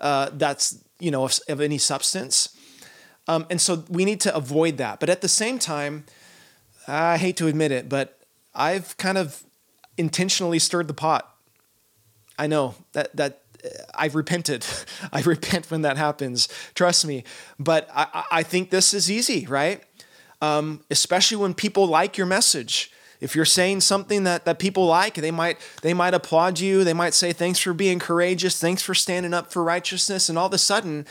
Uh, 0.00 0.30
that's 0.32 0.78
you 0.98 1.10
know 1.10 1.24
of, 1.24 1.38
of 1.48 1.60
any 1.60 1.78
substance, 1.78 2.56
um, 3.28 3.46
and 3.48 3.60
so 3.60 3.84
we 3.88 4.04
need 4.04 4.20
to 4.22 4.34
avoid 4.34 4.76
that. 4.78 5.00
But 5.00 5.08
at 5.08 5.20
the 5.20 5.28
same 5.28 5.58
time, 5.58 6.04
I 6.86 7.16
hate 7.16 7.36
to 7.38 7.46
admit 7.46 7.72
it, 7.72 7.88
but 7.88 8.18
I've 8.54 8.96
kind 8.96 9.18
of 9.18 9.42
intentionally 9.96 10.58
stirred 10.58 10.88
the 10.88 10.94
pot. 10.94 11.34
I 12.38 12.46
know 12.46 12.74
that 12.92 13.16
that 13.16 13.42
uh, 13.64 13.68
I've 13.94 14.14
repented. 14.14 14.66
I 15.12 15.22
repent 15.22 15.70
when 15.70 15.82
that 15.82 15.96
happens. 15.96 16.48
Trust 16.74 17.06
me. 17.06 17.24
But 17.58 17.88
I, 17.94 18.24
I 18.30 18.42
think 18.42 18.70
this 18.70 18.92
is 18.92 19.10
easy, 19.10 19.46
right? 19.46 19.82
Um, 20.42 20.84
especially 20.90 21.38
when 21.38 21.54
people 21.54 21.86
like 21.86 22.18
your 22.18 22.26
message 22.26 22.92
if 23.20 23.34
you're 23.34 23.44
saying 23.44 23.80
something 23.80 24.24
that, 24.24 24.44
that 24.44 24.58
people 24.58 24.86
like, 24.86 25.14
they 25.14 25.30
might 25.30 25.58
they 25.82 25.94
might 25.94 26.14
applaud 26.14 26.60
you. 26.60 26.84
They 26.84 26.92
might 26.92 27.14
say 27.14 27.32
thanks 27.32 27.58
for 27.58 27.72
being 27.72 27.98
courageous, 27.98 28.60
thanks 28.60 28.82
for 28.82 28.94
standing 28.94 29.34
up 29.34 29.52
for 29.52 29.62
righteousness, 29.62 30.28
and 30.28 30.38
all 30.38 30.46
of 30.46 30.52
a 30.52 30.58
sudden 30.58 31.06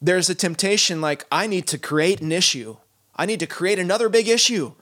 there's 0.00 0.28
a 0.28 0.34
temptation 0.34 1.00
like 1.00 1.24
I 1.32 1.46
need 1.46 1.66
to 1.68 1.78
create 1.78 2.20
an 2.20 2.32
issue. 2.32 2.76
I 3.14 3.26
need 3.26 3.40
to 3.40 3.46
create 3.46 3.78
another 3.78 4.08
big 4.08 4.28
issue 4.28 4.72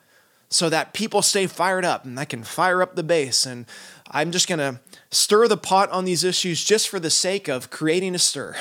so 0.49 0.69
that 0.69 0.93
people 0.93 1.23
stay 1.23 1.47
fired 1.47 1.85
up 1.85 2.05
and 2.05 2.19
I 2.19 2.25
can 2.25 2.43
fire 2.43 2.83
up 2.83 2.97
the 2.97 3.03
base 3.03 3.47
and 3.47 3.67
I'm 4.11 4.33
just 4.33 4.49
going 4.49 4.59
to 4.59 4.81
stir 5.11 5.49
the 5.49 5.57
pot 5.57 5.91
on 5.91 6.05
these 6.05 6.25
issues 6.25 6.65
just 6.65 6.89
for 6.89 6.99
the 6.99 7.11
sake 7.11 7.49
of 7.49 7.71
creating 7.71 8.15
a 8.15 8.19
stir 8.19 8.57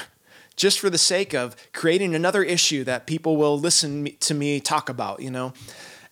just 0.56 0.80
for 0.80 0.90
the 0.90 0.98
sake 0.98 1.34
of 1.34 1.56
creating 1.74 2.14
another 2.14 2.44
issue 2.44 2.84
that 2.84 3.08
people 3.08 3.38
will 3.38 3.60
listen 3.60 4.08
to 4.20 4.34
me 4.34 4.60
talk 4.60 4.90
about, 4.90 5.20
you 5.22 5.32
know? 5.32 5.54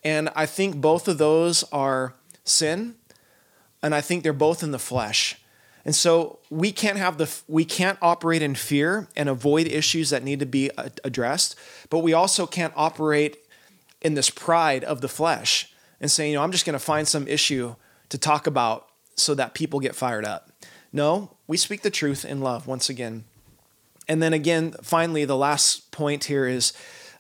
And 0.04 0.30
I 0.36 0.46
think 0.46 0.78
both 0.78 1.08
of 1.08 1.18
those 1.18 1.64
are 1.72 2.16
sin, 2.44 2.96
and 3.84 3.94
I 3.94 4.02
think 4.02 4.24
they're 4.24 4.34
both 4.34 4.64
in 4.64 4.72
the 4.72 4.80
flesh. 4.80 5.38
And 5.84 5.96
so 5.96 6.40
we 6.50 6.72
can't 6.72 6.98
have 6.98 7.18
the 7.18 7.34
we 7.48 7.66
can't 7.66 7.98
operate 8.02 8.42
in 8.42 8.54
fear 8.56 9.08
and 9.16 9.28
avoid 9.28 9.68
issues 9.68 10.12
that 10.12 10.24
need 10.24 10.40
to 10.40 10.46
be 10.46 10.70
addressed, 11.04 11.56
but 11.90 12.00
we 12.00 12.14
also 12.14 12.46
can't 12.46 12.74
operate 12.76 13.38
in 14.02 14.14
this 14.14 14.30
pride 14.30 14.84
of 14.84 15.02
the 15.02 15.08
flesh 15.08 15.74
and 16.00 16.10
saying, 16.10 16.32
you 16.32 16.38
know, 16.38 16.44
I'm 16.44 16.52
just 16.52 16.66
going 16.66 16.74
to 16.74 16.80
find 16.80 17.08
some 17.08 17.28
issue 17.28 17.76
to 18.10 18.18
talk 18.18 18.48
about 18.48 18.90
so 19.16 19.34
that 19.36 19.54
people 19.54 19.80
get 19.80 19.96
fired 19.96 20.26
up. 20.26 20.52
No, 20.94 21.32
we 21.48 21.58
speak 21.58 21.82
the 21.82 21.90
truth 21.90 22.26
in 22.26 22.42
love 22.42 22.68
once 22.68 22.90
again. 22.90 23.24
And 24.08 24.22
then 24.22 24.34
again, 24.34 24.74
finally, 24.82 25.26
the 25.26 25.38
last 25.38 25.92
point 25.92 26.26
here 26.26 26.46
is 26.48 26.74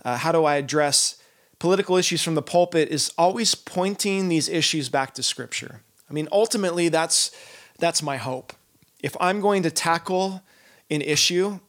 uh, 0.03 0.17
how 0.17 0.31
do 0.31 0.45
I 0.45 0.55
address 0.55 1.20
political 1.61 1.95
issues 1.95 2.23
from 2.23 2.33
the 2.33 2.41
pulpit? 2.41 2.89
Is 2.89 3.13
always 3.19 3.53
pointing 3.53 4.29
these 4.29 4.49
issues 4.49 4.89
back 4.89 5.13
to 5.13 5.23
Scripture. 5.23 5.81
I 6.09 6.13
mean, 6.13 6.27
ultimately, 6.31 6.89
that's 6.89 7.29
that's 7.77 8.01
my 8.01 8.17
hope. 8.17 8.53
If 9.01 9.15
I'm 9.21 9.41
going 9.41 9.61
to 9.63 9.71
tackle 9.71 10.41
an 10.89 11.01
issue, 11.01 11.59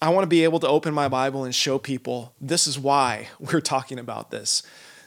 I 0.00 0.10
want 0.10 0.22
to 0.22 0.28
be 0.28 0.44
able 0.44 0.60
to 0.60 0.68
open 0.68 0.94
my 0.94 1.08
Bible 1.08 1.44
and 1.44 1.52
show 1.52 1.76
people 1.76 2.34
this 2.40 2.68
is 2.68 2.78
why 2.78 3.28
we're 3.40 3.60
talking 3.60 3.98
about 3.98 4.30
this. 4.30 4.62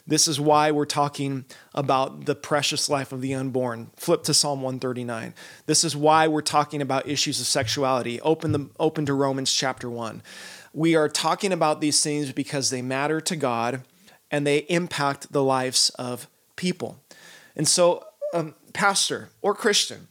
This 0.05 0.27
is 0.27 0.37
why 0.37 0.69
we're 0.69 0.83
talking 0.83 1.45
about 1.73 2.25
the 2.25 2.35
precious 2.35 2.89
life 2.89 3.13
of 3.13 3.21
the 3.21 3.33
unborn. 3.33 3.89
Flip 3.95 4.21
to 4.23 4.33
Psalm 4.33 4.61
139. 4.61 5.33
This 5.65 5.85
is 5.85 5.95
why 5.95 6.27
we're 6.27 6.41
talking 6.41 6.81
about 6.81 7.07
issues 7.07 7.39
of 7.39 7.45
sexuality. 7.45 8.19
Open, 8.19 8.51
the, 8.51 8.69
open 8.81 9.05
to 9.05 9.13
Romans 9.13 9.53
chapter 9.53 9.89
1. 9.89 10.21
We 10.73 10.95
are 10.95 11.07
talking 11.07 11.53
about 11.53 11.79
these 11.79 12.03
things 12.03 12.33
because 12.33 12.69
they 12.69 12.81
matter 12.81 13.21
to 13.21 13.37
God 13.37 13.83
and 14.33 14.47
they 14.47 14.65
impact 14.67 15.31
the 15.31 15.43
lives 15.43 15.91
of 15.91 16.27
people. 16.55 16.99
And 17.55 17.67
so, 17.67 18.03
um, 18.33 18.55
pastor 18.73 19.29
or 19.43 19.53
Christian, 19.53 20.07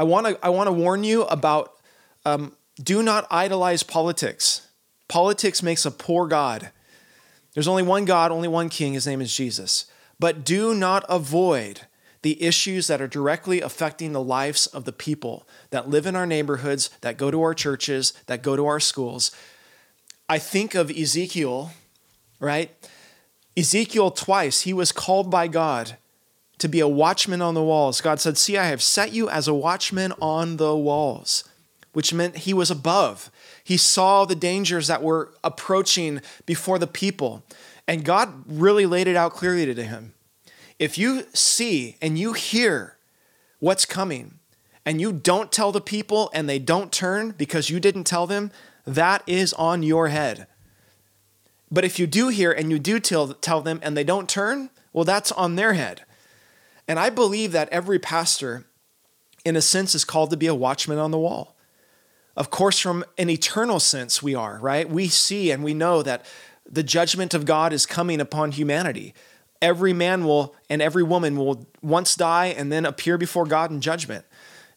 I 0.00 0.02
want 0.02 0.26
to 0.26 0.38
I 0.44 0.48
want 0.48 0.66
to 0.66 0.72
warn 0.72 1.04
you 1.04 1.22
about 1.24 1.74
um, 2.26 2.56
do 2.82 3.02
not 3.02 3.26
idolize 3.30 3.84
politics. 3.84 4.66
Politics 5.06 5.62
makes 5.62 5.86
a 5.86 5.92
poor 5.92 6.26
God. 6.26 6.70
There's 7.54 7.68
only 7.68 7.84
one 7.84 8.04
God, 8.04 8.32
only 8.32 8.48
one 8.48 8.68
King. 8.68 8.94
His 8.94 9.06
name 9.06 9.20
is 9.20 9.34
Jesus. 9.34 9.86
But 10.18 10.44
do 10.44 10.74
not 10.74 11.04
avoid 11.08 11.82
the 12.22 12.42
issues 12.42 12.88
that 12.88 13.00
are 13.00 13.06
directly 13.06 13.60
affecting 13.60 14.12
the 14.12 14.22
lives 14.22 14.66
of 14.66 14.84
the 14.84 14.92
people 14.92 15.46
that 15.70 15.88
live 15.88 16.04
in 16.04 16.16
our 16.16 16.26
neighborhoods, 16.26 16.90
that 17.00 17.16
go 17.16 17.30
to 17.30 17.40
our 17.42 17.54
churches, 17.54 18.12
that 18.26 18.42
go 18.42 18.56
to 18.56 18.66
our 18.66 18.80
schools. 18.80 19.30
I 20.28 20.38
think 20.38 20.74
of 20.74 20.90
Ezekiel, 20.90 21.70
right? 22.40 22.70
Ezekiel, 23.56 24.10
twice, 24.10 24.62
he 24.62 24.72
was 24.72 24.92
called 24.92 25.30
by 25.30 25.48
God 25.48 25.96
to 26.58 26.68
be 26.68 26.80
a 26.80 26.88
watchman 26.88 27.42
on 27.42 27.54
the 27.54 27.62
walls. 27.62 28.00
God 28.00 28.20
said, 28.20 28.36
See, 28.36 28.56
I 28.56 28.66
have 28.66 28.82
set 28.82 29.12
you 29.12 29.28
as 29.28 29.48
a 29.48 29.54
watchman 29.54 30.12
on 30.20 30.56
the 30.56 30.76
walls, 30.76 31.44
which 31.92 32.12
meant 32.12 32.38
he 32.38 32.54
was 32.54 32.70
above. 32.70 33.30
He 33.62 33.76
saw 33.76 34.24
the 34.24 34.34
dangers 34.34 34.86
that 34.86 35.02
were 35.02 35.32
approaching 35.42 36.20
before 36.46 36.78
the 36.78 36.86
people. 36.86 37.44
And 37.86 38.04
God 38.04 38.44
really 38.46 38.86
laid 38.86 39.08
it 39.08 39.16
out 39.16 39.32
clearly 39.32 39.72
to 39.74 39.82
him. 39.82 40.14
If 40.78 40.98
you 40.98 41.24
see 41.32 41.96
and 42.00 42.18
you 42.18 42.34
hear 42.34 42.96
what's 43.58 43.84
coming, 43.84 44.38
and 44.88 45.02
you 45.02 45.12
don't 45.12 45.52
tell 45.52 45.70
the 45.70 45.82
people 45.82 46.30
and 46.32 46.48
they 46.48 46.58
don't 46.58 46.90
turn 46.90 47.34
because 47.36 47.68
you 47.68 47.78
didn't 47.78 48.04
tell 48.04 48.26
them, 48.26 48.50
that 48.86 49.22
is 49.26 49.52
on 49.52 49.82
your 49.82 50.08
head. 50.08 50.46
But 51.70 51.84
if 51.84 51.98
you 51.98 52.06
do 52.06 52.28
hear 52.28 52.50
and 52.50 52.70
you 52.70 52.78
do 52.78 52.98
tell, 52.98 53.34
tell 53.34 53.60
them 53.60 53.80
and 53.82 53.96
they 53.96 54.04
don't 54.04 54.28
turn, 54.28 54.70
well, 54.92 55.04
that's 55.04 55.32
on 55.32 55.56
their 55.56 55.74
head. 55.74 56.04
And 56.86 56.98
I 56.98 57.10
believe 57.10 57.52
that 57.52 57.68
every 57.68 57.98
pastor, 57.98 58.64
in 59.44 59.56
a 59.56 59.60
sense, 59.60 59.94
is 59.94 60.04
called 60.04 60.30
to 60.30 60.36
be 60.36 60.46
a 60.46 60.54
watchman 60.54 60.98
on 60.98 61.10
the 61.10 61.18
wall. 61.18 61.56
Of 62.36 62.50
course, 62.50 62.78
from 62.78 63.04
an 63.18 63.28
eternal 63.28 63.80
sense, 63.80 64.22
we 64.22 64.34
are, 64.34 64.58
right? 64.60 64.88
We 64.88 65.08
see 65.08 65.50
and 65.50 65.62
we 65.62 65.74
know 65.74 66.02
that 66.02 66.24
the 66.70 66.82
judgment 66.82 67.34
of 67.34 67.44
God 67.44 67.72
is 67.72 67.84
coming 67.84 68.20
upon 68.20 68.52
humanity. 68.52 69.12
Every 69.60 69.92
man 69.92 70.24
will 70.24 70.54
and 70.70 70.80
every 70.80 71.02
woman 71.02 71.36
will 71.36 71.66
once 71.82 72.14
die 72.14 72.46
and 72.46 72.70
then 72.70 72.86
appear 72.86 73.18
before 73.18 73.44
God 73.44 73.70
in 73.70 73.80
judgment. 73.80 74.24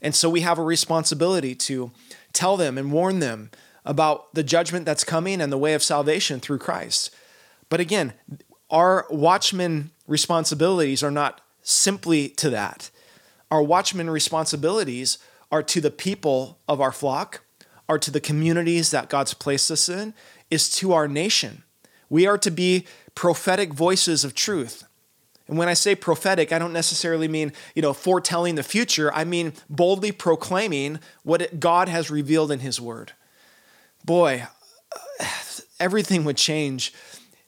And 0.01 0.15
so 0.15 0.29
we 0.29 0.41
have 0.41 0.57
a 0.57 0.63
responsibility 0.63 1.53
to 1.55 1.91
tell 2.33 2.57
them 2.57 2.77
and 2.77 2.91
warn 2.91 3.19
them 3.19 3.51
about 3.85 4.33
the 4.33 4.43
judgment 4.43 4.85
that's 4.85 5.03
coming 5.03 5.41
and 5.41 5.51
the 5.51 5.57
way 5.57 5.73
of 5.73 5.83
salvation 5.83 6.39
through 6.39 6.59
Christ. 6.59 7.09
But 7.69 7.79
again, 7.79 8.13
our 8.69 9.05
watchman 9.09 9.91
responsibilities 10.07 11.03
are 11.03 11.11
not 11.11 11.41
simply 11.61 12.29
to 12.29 12.49
that. 12.49 12.89
Our 13.49 13.61
watchman 13.61 14.09
responsibilities 14.09 15.17
are 15.51 15.63
to 15.63 15.81
the 15.81 15.91
people 15.91 16.59
of 16.67 16.79
our 16.79 16.91
flock, 16.91 17.41
are 17.89 17.99
to 17.99 18.11
the 18.11 18.21
communities 18.21 18.91
that 18.91 19.09
God's 19.09 19.33
placed 19.33 19.69
us 19.69 19.89
in, 19.89 20.13
is 20.49 20.69
to 20.77 20.93
our 20.93 21.07
nation. 21.07 21.63
We 22.09 22.25
are 22.27 22.37
to 22.37 22.51
be 22.51 22.85
prophetic 23.15 23.73
voices 23.73 24.23
of 24.23 24.35
truth. 24.35 24.83
And 25.47 25.57
when 25.57 25.67
I 25.67 25.73
say 25.73 25.95
prophetic, 25.95 26.53
I 26.53 26.59
don't 26.59 26.71
necessarily 26.71 27.27
mean, 27.27 27.51
you 27.75 27.81
know, 27.81 27.91
foretelling 27.91 28.55
the 28.55 28.63
future. 28.63 29.13
I 29.13 29.25
mean 29.25 29.53
boldly 29.69 30.13
proclaiming 30.13 30.99
what 31.23 31.59
God 31.59 31.89
has 31.89 32.09
revealed 32.09 32.51
in 32.51 32.59
his 32.59 32.79
word. 32.79 33.11
Boy, 34.03 34.47
everything 35.79 36.23
would 36.23 36.37
change 36.37 36.93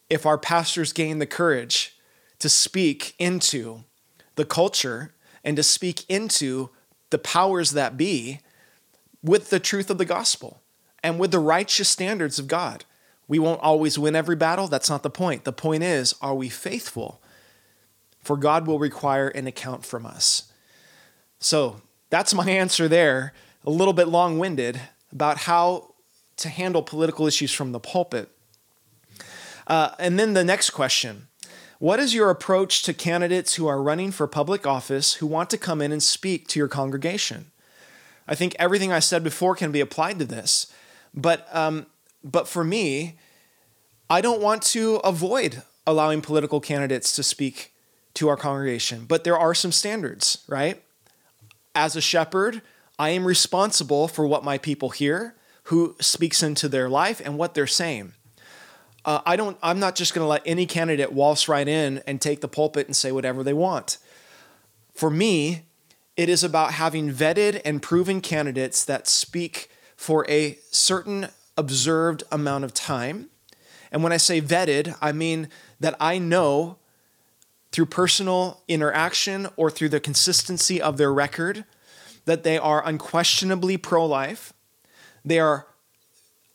if 0.10 0.26
our 0.26 0.38
pastors 0.38 0.94
gained 0.94 1.22
the 1.22 1.26
courage 1.26 1.98
to 2.40 2.50
speak 2.50 3.16
into 3.18 3.84
the 4.36 4.46
culture 4.46 5.14
and 5.44 5.56
to 5.58 5.64
speak 5.64 6.06
into 6.10 6.70
the 7.10 7.18
powers 7.18 7.72
that 7.72 7.98
be 7.98 8.40
with 9.22 9.50
the 9.50 9.60
truth 9.60 9.90
of 9.90 9.98
the 9.98 10.06
gospel 10.06 10.62
and 11.04 11.20
with 11.20 11.32
the 11.32 11.40
righteous 11.40 11.90
standards 11.90 12.40
of 12.40 12.48
God. 12.48 12.86
We 13.28 13.40
won't 13.40 13.62
always 13.62 13.98
win 13.98 14.16
every 14.16 14.36
battle. 14.36 14.68
That's 14.68 14.90
not 14.90 15.04
the 15.04 15.10
point. 15.10 15.44
The 15.44 15.54
point 15.54 15.84
is, 15.84 16.14
are 16.22 16.36
we 16.36 16.50
faithful? 16.50 17.22
For 18.20 18.38
God 18.38 18.68
will 18.68 18.80
require 18.80 19.28
an 19.30 19.48
account 19.48 19.86
from 19.86 20.06
us. 20.06 20.52
So 21.40 21.82
that's 22.10 22.34
my 22.34 22.50
answer 22.50 22.88
there, 22.88 23.34
a 23.66 23.70
little 23.70 23.94
bit 23.94 24.08
long 24.08 24.40
winded 24.40 24.80
about 25.12 25.40
how 25.40 25.93
to 26.38 26.50
handle 26.50 26.82
political 26.82 27.28
issues 27.28 27.52
from 27.52 27.72
the 27.72 27.80
pulpit. 27.80 28.30
Uh, 29.68 29.92
and 30.00 30.20
then 30.20 30.34
the 30.34 30.44
next 30.44 30.72
question 30.72 31.28
What 31.80 32.00
is 32.00 32.14
your 32.14 32.30
approach 32.30 32.84
to 32.84 32.94
candidates 32.94 33.56
who 33.56 33.68
are 33.68 33.82
running 33.82 34.12
for 34.12 34.28
public 34.28 34.68
office 34.68 35.16
who 35.16 35.28
want 35.28 35.50
to 35.52 35.58
come 35.58 35.82
in 35.82 35.92
and 35.92 36.04
speak 36.04 36.48
to 36.50 36.60
your 36.60 36.68
congregation? 36.68 37.52
I 38.28 38.36
think 38.36 38.56
everything 38.58 38.92
I 38.92 39.00
said 39.00 39.24
before 39.24 39.56
can 39.56 39.72
be 39.72 39.82
applied 39.82 40.20
to 40.20 40.26
this. 40.26 40.72
But, 41.14 41.48
um, 41.54 41.88
but 42.24 42.48
for 42.48 42.64
me, 42.64 43.18
I 44.10 44.22
don't 44.22 44.42
want 44.42 44.62
to 44.64 44.96
avoid 44.98 45.64
allowing 45.86 46.22
political 46.22 46.60
candidates 46.60 47.14
to 47.16 47.24
speak 47.24 47.74
to 48.16 48.30
our 48.30 48.38
congregation, 48.38 49.06
but 49.08 49.24
there 49.24 49.38
are 49.38 49.54
some 49.54 49.72
standards, 49.72 50.44
right? 50.48 50.82
As 51.76 51.96
a 51.96 52.02
shepherd, 52.02 52.62
I 53.00 53.10
am 53.10 53.26
responsible 53.26 54.08
for 54.08 54.28
what 54.28 54.44
my 54.44 54.58
people 54.58 54.92
hear, 54.92 55.36
who 55.64 55.96
speaks 56.00 56.44
into 56.44 56.68
their 56.68 56.90
life, 56.90 57.22
and 57.24 57.38
what 57.38 57.54
they're 57.54 57.68
saying. 57.68 58.14
Uh, 59.06 59.22
I 59.26 59.36
don't. 59.36 59.58
I'm 59.62 59.80
not 59.80 59.96
just 59.96 60.14
going 60.14 60.24
to 60.24 60.30
let 60.30 60.44
any 60.46 60.66
candidate 60.66 61.12
waltz 61.12 61.48
right 61.48 61.68
in 61.68 62.02
and 62.08 62.22
take 62.22 62.42
the 62.42 62.48
pulpit 62.48 62.88
and 62.88 62.96
say 62.96 63.12
whatever 63.12 63.44
they 63.44 63.54
want. 63.54 63.98
For 64.94 65.10
me, 65.10 65.64
it 66.16 66.30
is 66.30 66.44
about 66.44 66.74
having 66.74 67.12
vetted 67.12 67.62
and 67.66 67.82
proven 67.82 68.22
candidates 68.22 68.86
that 68.86 69.08
speak 69.08 69.70
for 69.96 70.30
a 70.30 70.58
certain 70.72 71.30
observed 71.58 72.24
amount 72.32 72.64
of 72.64 72.74
time. 72.74 73.30
And 73.92 74.04
when 74.04 74.12
I 74.12 74.18
say 74.18 74.42
vetted, 74.42 74.96
I 75.02 75.12
mean 75.12 75.50
that 75.80 75.96
I 76.00 76.18
know 76.18 76.78
through 77.72 77.88
personal 77.88 78.62
interaction 78.68 79.48
or 79.56 79.70
through 79.70 79.90
the 79.90 80.00
consistency 80.00 80.82
of 80.82 80.98
their 80.98 81.14
record 81.14 81.66
that 82.26 82.44
they 82.44 82.58
are 82.58 82.86
unquestionably 82.88 83.78
pro 83.78 84.06
life. 84.06 84.54
They 85.26 85.40
are, 85.40 85.68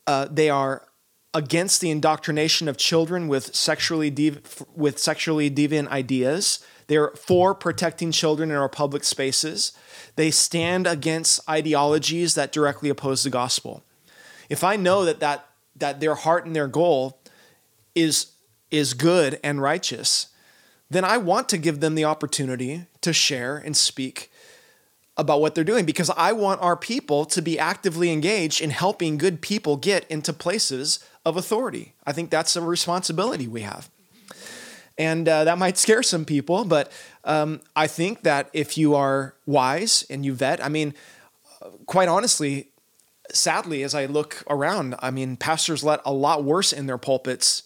uh, 0.06 0.28
they 0.30 0.50
are 0.50 0.86
against 1.34 1.80
the 1.80 1.90
indoctrination 1.90 2.68
of 2.68 2.76
children 2.76 3.28
with 3.28 3.54
sexually, 3.54 4.10
dev- 4.10 4.64
with 4.74 4.98
sexually 4.98 5.50
deviant 5.50 5.88
ideas. 5.88 6.64
They're 6.86 7.10
for 7.10 7.54
protecting 7.54 8.12
children 8.12 8.50
in 8.50 8.56
our 8.56 8.68
public 8.68 9.04
spaces. 9.04 9.72
They 10.16 10.30
stand 10.30 10.86
against 10.86 11.48
ideologies 11.48 12.34
that 12.34 12.50
directly 12.50 12.88
oppose 12.88 13.22
the 13.22 13.30
gospel. 13.30 13.84
If 14.48 14.64
I 14.64 14.76
know 14.76 15.04
that, 15.04 15.20
that, 15.20 15.46
that 15.76 16.00
their 16.00 16.14
heart 16.14 16.46
and 16.46 16.56
their 16.56 16.66
goal 16.66 17.20
is, 17.94 18.32
is 18.70 18.94
good 18.94 19.38
and 19.44 19.60
righteous, 19.60 20.28
then 20.90 21.04
I 21.04 21.18
want 21.18 21.48
to 21.50 21.58
give 21.58 21.80
them 21.80 21.94
the 21.94 22.04
opportunity 22.04 22.86
to 23.02 23.12
share 23.12 23.58
and 23.58 23.76
speak 23.76 24.32
about 25.18 25.40
what 25.40 25.54
they're 25.54 25.64
doing 25.64 25.84
because 25.84 26.10
I 26.16 26.32
want 26.32 26.62
our 26.62 26.76
people 26.76 27.24
to 27.26 27.42
be 27.42 27.58
actively 27.58 28.12
engaged 28.12 28.62
in 28.62 28.70
helping 28.70 29.18
good 29.18 29.42
people 29.42 29.76
get 29.76 30.08
into 30.08 30.32
places 30.32 31.04
of 31.26 31.36
authority. 31.36 31.94
I 32.06 32.12
think 32.12 32.30
that's 32.30 32.54
a 32.54 32.62
responsibility 32.62 33.48
we 33.48 33.62
have. 33.62 33.90
And 34.96 35.28
uh, 35.28 35.44
that 35.44 35.58
might 35.58 35.76
scare 35.76 36.02
some 36.02 36.24
people, 36.24 36.64
but 36.64 36.90
um, 37.24 37.60
I 37.76 37.86
think 37.86 38.22
that 38.22 38.48
if 38.52 38.78
you 38.78 38.94
are 38.94 39.34
wise 39.44 40.06
and 40.08 40.24
you 40.24 40.34
vet, 40.34 40.64
I 40.64 40.68
mean, 40.68 40.94
quite 41.86 42.08
honestly, 42.08 42.70
sadly, 43.32 43.82
as 43.82 43.94
I 43.94 44.06
look 44.06 44.42
around, 44.48 44.94
I 45.00 45.10
mean, 45.10 45.36
pastors 45.36 45.84
let 45.84 46.00
a 46.04 46.12
lot 46.12 46.44
worse 46.44 46.72
in 46.72 46.86
their 46.86 46.98
pulpits. 46.98 47.64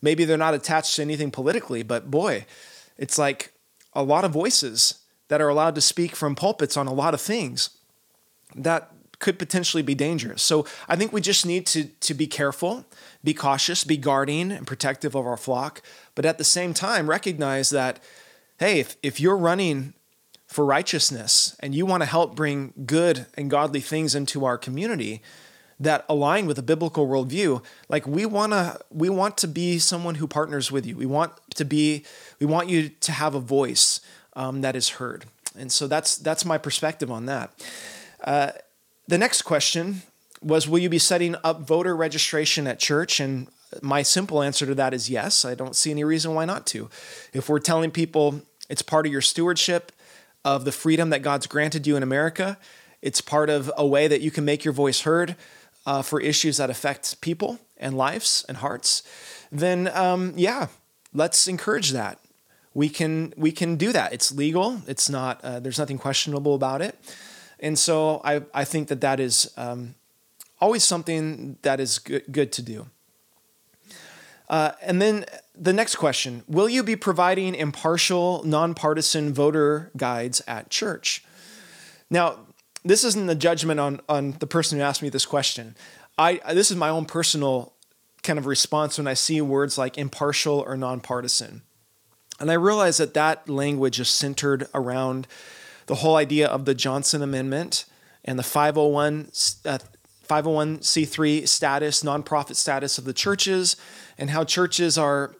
Maybe 0.00 0.24
they're 0.24 0.36
not 0.36 0.54
attached 0.54 0.96
to 0.96 1.02
anything 1.02 1.30
politically, 1.30 1.82
but 1.82 2.10
boy, 2.10 2.46
it's 2.96 3.18
like 3.18 3.52
a 3.92 4.02
lot 4.02 4.24
of 4.24 4.32
voices 4.32 5.01
that 5.28 5.40
are 5.40 5.48
allowed 5.48 5.74
to 5.74 5.80
speak 5.80 6.14
from 6.16 6.34
pulpits 6.34 6.76
on 6.76 6.86
a 6.86 6.92
lot 6.92 7.14
of 7.14 7.20
things 7.20 7.70
that 8.54 8.92
could 9.18 9.38
potentially 9.38 9.82
be 9.82 9.94
dangerous. 9.94 10.42
So 10.42 10.66
I 10.88 10.96
think 10.96 11.12
we 11.12 11.20
just 11.20 11.46
need 11.46 11.64
to, 11.66 11.84
to 11.84 12.12
be 12.12 12.26
careful, 12.26 12.84
be 13.22 13.32
cautious, 13.32 13.84
be 13.84 13.96
guarding 13.96 14.50
and 14.50 14.66
protective 14.66 15.14
of 15.14 15.26
our 15.26 15.36
flock, 15.36 15.80
but 16.14 16.26
at 16.26 16.38
the 16.38 16.44
same 16.44 16.74
time, 16.74 17.08
recognize 17.08 17.70
that, 17.70 18.02
hey, 18.58 18.80
if, 18.80 18.96
if 19.02 19.20
you're 19.20 19.36
running 19.36 19.94
for 20.48 20.64
righteousness 20.64 21.56
and 21.60 21.74
you 21.74 21.86
want 21.86 22.02
to 22.02 22.08
help 22.08 22.36
bring 22.36 22.74
good 22.84 23.26
and 23.34 23.48
godly 23.48 23.80
things 23.80 24.14
into 24.14 24.44
our 24.44 24.58
community 24.58 25.22
that 25.80 26.04
align 26.08 26.46
with 26.46 26.58
a 26.58 26.62
biblical 26.62 27.08
worldview 27.08 27.64
like 27.88 28.06
we 28.06 28.26
want 28.26 28.52
to 28.52 28.78
we 28.90 29.08
want 29.08 29.38
to 29.38 29.48
be 29.48 29.78
someone 29.78 30.16
who 30.16 30.26
partners 30.28 30.70
with 30.70 30.86
you 30.86 30.94
we 30.94 31.06
want 31.06 31.32
to 31.54 31.64
be 31.64 32.04
we 32.38 32.46
want 32.46 32.68
you 32.68 32.88
to 32.88 33.10
have 33.10 33.34
a 33.34 33.40
voice 33.40 34.00
um, 34.34 34.60
that 34.60 34.76
is 34.76 34.90
heard 34.90 35.24
and 35.56 35.70
so 35.70 35.86
that's 35.86 36.16
that's 36.16 36.44
my 36.44 36.58
perspective 36.58 37.10
on 37.10 37.26
that 37.26 37.50
uh, 38.24 38.50
the 39.08 39.18
next 39.18 39.42
question 39.42 40.02
was 40.42 40.68
will 40.68 40.78
you 40.78 40.88
be 40.88 40.98
setting 40.98 41.36
up 41.44 41.60
voter 41.60 41.94
registration 41.94 42.66
at 42.66 42.78
church 42.78 43.20
and 43.20 43.48
my 43.80 44.02
simple 44.02 44.42
answer 44.42 44.66
to 44.66 44.74
that 44.74 44.92
is 44.92 45.08
yes 45.08 45.44
i 45.44 45.54
don't 45.54 45.76
see 45.76 45.90
any 45.90 46.04
reason 46.04 46.34
why 46.34 46.44
not 46.44 46.66
to 46.66 46.88
if 47.32 47.48
we're 47.48 47.58
telling 47.58 47.90
people 47.90 48.42
it's 48.68 48.82
part 48.82 49.06
of 49.06 49.12
your 49.12 49.20
stewardship 49.20 49.92
of 50.44 50.64
the 50.64 50.72
freedom 50.72 51.10
that 51.10 51.22
God's 51.22 51.46
granted 51.46 51.86
you 51.86 51.96
in 51.96 52.02
America. 52.02 52.58
It's 53.00 53.20
part 53.20 53.50
of 53.50 53.70
a 53.76 53.86
way 53.86 54.08
that 54.08 54.20
you 54.20 54.30
can 54.30 54.44
make 54.44 54.64
your 54.64 54.74
voice 54.74 55.02
heard 55.02 55.36
uh, 55.86 56.02
for 56.02 56.20
issues 56.20 56.56
that 56.56 56.70
affect 56.70 57.20
people 57.20 57.58
and 57.76 57.96
lives 57.96 58.44
and 58.48 58.58
hearts. 58.58 59.02
Then, 59.50 59.88
um, 59.88 60.34
yeah, 60.36 60.68
let's 61.12 61.48
encourage 61.48 61.90
that. 61.90 62.18
We 62.74 62.88
can 62.88 63.34
we 63.36 63.52
can 63.52 63.76
do 63.76 63.92
that. 63.92 64.12
It's 64.12 64.32
legal. 64.32 64.82
It's 64.86 65.10
not. 65.10 65.40
Uh, 65.42 65.60
there's 65.60 65.78
nothing 65.78 65.98
questionable 65.98 66.54
about 66.54 66.82
it. 66.82 66.98
And 67.60 67.78
so 67.78 68.20
I 68.24 68.42
I 68.54 68.64
think 68.64 68.88
that 68.88 69.00
that 69.00 69.20
is 69.20 69.52
um, 69.56 69.94
always 70.60 70.84
something 70.84 71.58
that 71.62 71.80
is 71.80 71.98
good, 71.98 72.24
good 72.30 72.52
to 72.52 72.62
do. 72.62 72.86
Uh, 74.48 74.72
and 74.82 75.00
then 75.00 75.24
the 75.54 75.72
next 75.72 75.96
question 75.96 76.44
Will 76.46 76.68
you 76.68 76.82
be 76.82 76.96
providing 76.96 77.54
impartial, 77.54 78.42
nonpartisan 78.44 79.32
voter 79.32 79.90
guides 79.96 80.40
at 80.46 80.70
church? 80.70 81.24
Now, 82.10 82.40
this 82.84 83.04
isn't 83.04 83.30
a 83.30 83.34
judgment 83.34 83.80
on, 83.80 84.00
on 84.08 84.32
the 84.38 84.46
person 84.46 84.78
who 84.78 84.84
asked 84.84 85.02
me 85.02 85.08
this 85.08 85.24
question. 85.24 85.76
I, 86.18 86.40
this 86.52 86.70
is 86.70 86.76
my 86.76 86.90
own 86.90 87.06
personal 87.06 87.72
kind 88.22 88.38
of 88.38 88.46
response 88.46 88.98
when 88.98 89.06
I 89.06 89.14
see 89.14 89.40
words 89.40 89.78
like 89.78 89.96
impartial 89.96 90.60
or 90.60 90.76
nonpartisan. 90.76 91.62
And 92.42 92.50
I 92.50 92.54
realize 92.54 92.96
that 92.96 93.14
that 93.14 93.48
language 93.48 94.00
is 94.00 94.08
centered 94.08 94.66
around 94.74 95.28
the 95.86 95.94
whole 95.94 96.16
idea 96.16 96.48
of 96.48 96.64
the 96.64 96.74
Johnson 96.74 97.22
Amendment 97.22 97.84
and 98.24 98.36
the 98.36 98.42
501 98.42 99.30
uh, 99.64 99.78
501c3 100.28 101.46
status, 101.46 102.02
nonprofit 102.02 102.56
status 102.56 102.98
of 102.98 103.04
the 103.04 103.12
churches, 103.12 103.76
and 104.18 104.30
how 104.30 104.42
churches 104.42 104.98
are 104.98 105.36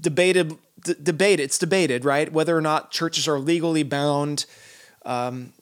debated. 0.00 0.56
D- 0.82 0.94
debate 1.00 1.38
it's 1.38 1.56
debated, 1.56 2.04
right? 2.04 2.32
Whether 2.32 2.56
or 2.56 2.60
not 2.60 2.90
churches 2.90 3.28
are 3.28 3.38
legally 3.38 3.84
bound 3.84 4.46
um, 5.04 5.52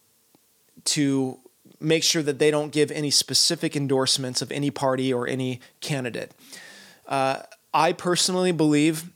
to 0.87 1.39
make 1.81 2.03
sure 2.03 2.23
that 2.23 2.39
they 2.39 2.51
don't 2.51 2.73
give 2.73 2.91
any 2.91 3.11
specific 3.11 3.77
endorsements 3.77 4.41
of 4.41 4.51
any 4.51 4.71
party 4.71 5.13
or 5.13 5.29
any 5.29 5.61
candidate. 5.83 6.33
Uh, 7.07 7.43
I 7.75 7.93
personally 7.93 8.53
believe, 8.53 9.11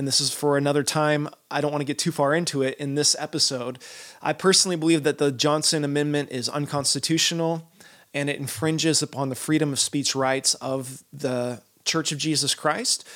and 0.00 0.08
this 0.08 0.18
is 0.18 0.32
for 0.32 0.56
another 0.56 0.82
time, 0.82 1.28
I 1.50 1.60
don't 1.60 1.72
want 1.72 1.82
to 1.82 1.86
get 1.86 1.98
too 1.98 2.10
far 2.10 2.34
into 2.34 2.62
it 2.62 2.78
in 2.78 2.94
this 2.94 3.14
episode. 3.18 3.78
I 4.22 4.32
personally 4.32 4.76
believe 4.76 5.02
that 5.02 5.18
the 5.18 5.30
Johnson 5.30 5.84
Amendment 5.84 6.30
is 6.32 6.48
unconstitutional 6.48 7.70
and 8.14 8.30
it 8.30 8.38
infringes 8.38 9.02
upon 9.02 9.28
the 9.28 9.34
freedom 9.34 9.74
of 9.74 9.78
speech 9.78 10.14
rights 10.14 10.54
of 10.54 11.04
the 11.12 11.60
Church 11.84 12.12
of 12.12 12.18
Jesus 12.18 12.54
Christ. 12.54 13.06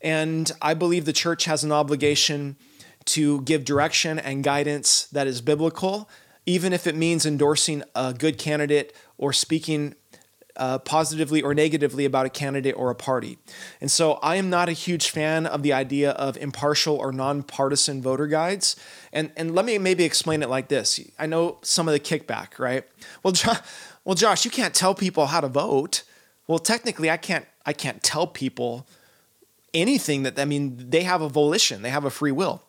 And 0.00 0.50
I 0.60 0.74
believe 0.74 1.04
the 1.04 1.12
church 1.12 1.44
has 1.44 1.62
an 1.62 1.70
obligation 1.70 2.56
to 3.04 3.42
give 3.42 3.64
direction 3.64 4.18
and 4.18 4.42
guidance 4.42 5.06
that 5.12 5.28
is 5.28 5.40
biblical, 5.40 6.10
even 6.44 6.72
if 6.72 6.88
it 6.88 6.96
means 6.96 7.24
endorsing 7.24 7.84
a 7.94 8.12
good 8.12 8.36
candidate 8.36 8.92
or 9.16 9.32
speaking 9.32 9.94
uh, 10.56 10.78
positively 10.78 11.42
or 11.42 11.54
negatively 11.54 12.04
about 12.04 12.26
a 12.26 12.30
candidate 12.30 12.76
or 12.76 12.90
a 12.90 12.94
party. 12.94 13.38
And 13.80 13.90
so 13.90 14.14
I 14.14 14.36
am 14.36 14.50
not 14.50 14.68
a 14.68 14.72
huge 14.72 15.10
fan 15.10 15.46
of 15.46 15.62
the 15.62 15.72
idea 15.72 16.12
of 16.12 16.36
impartial 16.36 16.96
or 16.96 17.12
nonpartisan 17.12 18.02
voter 18.02 18.26
guides. 18.26 18.76
And, 19.12 19.32
and 19.36 19.54
let 19.54 19.64
me 19.64 19.78
maybe 19.78 20.04
explain 20.04 20.42
it 20.42 20.48
like 20.48 20.68
this. 20.68 21.00
I 21.18 21.26
know 21.26 21.58
some 21.62 21.88
of 21.88 21.92
the 21.92 22.00
kickback, 22.00 22.58
right? 22.58 22.84
Well, 23.22 23.34
well, 24.04 24.14
Josh, 24.14 24.44
you 24.44 24.50
can't 24.50 24.74
tell 24.74 24.94
people 24.94 25.26
how 25.26 25.40
to 25.40 25.48
vote. 25.48 26.02
Well, 26.46 26.58
technically, 26.58 27.10
I 27.10 27.16
can't. 27.16 27.46
I 27.64 27.72
can't 27.72 28.02
tell 28.02 28.26
people 28.26 28.86
anything 29.72 30.24
that 30.24 30.38
I 30.38 30.44
mean. 30.44 30.90
They 30.90 31.04
have 31.04 31.22
a 31.22 31.28
volition. 31.28 31.82
They 31.82 31.90
have 31.90 32.04
a 32.04 32.10
free 32.10 32.32
will. 32.32 32.62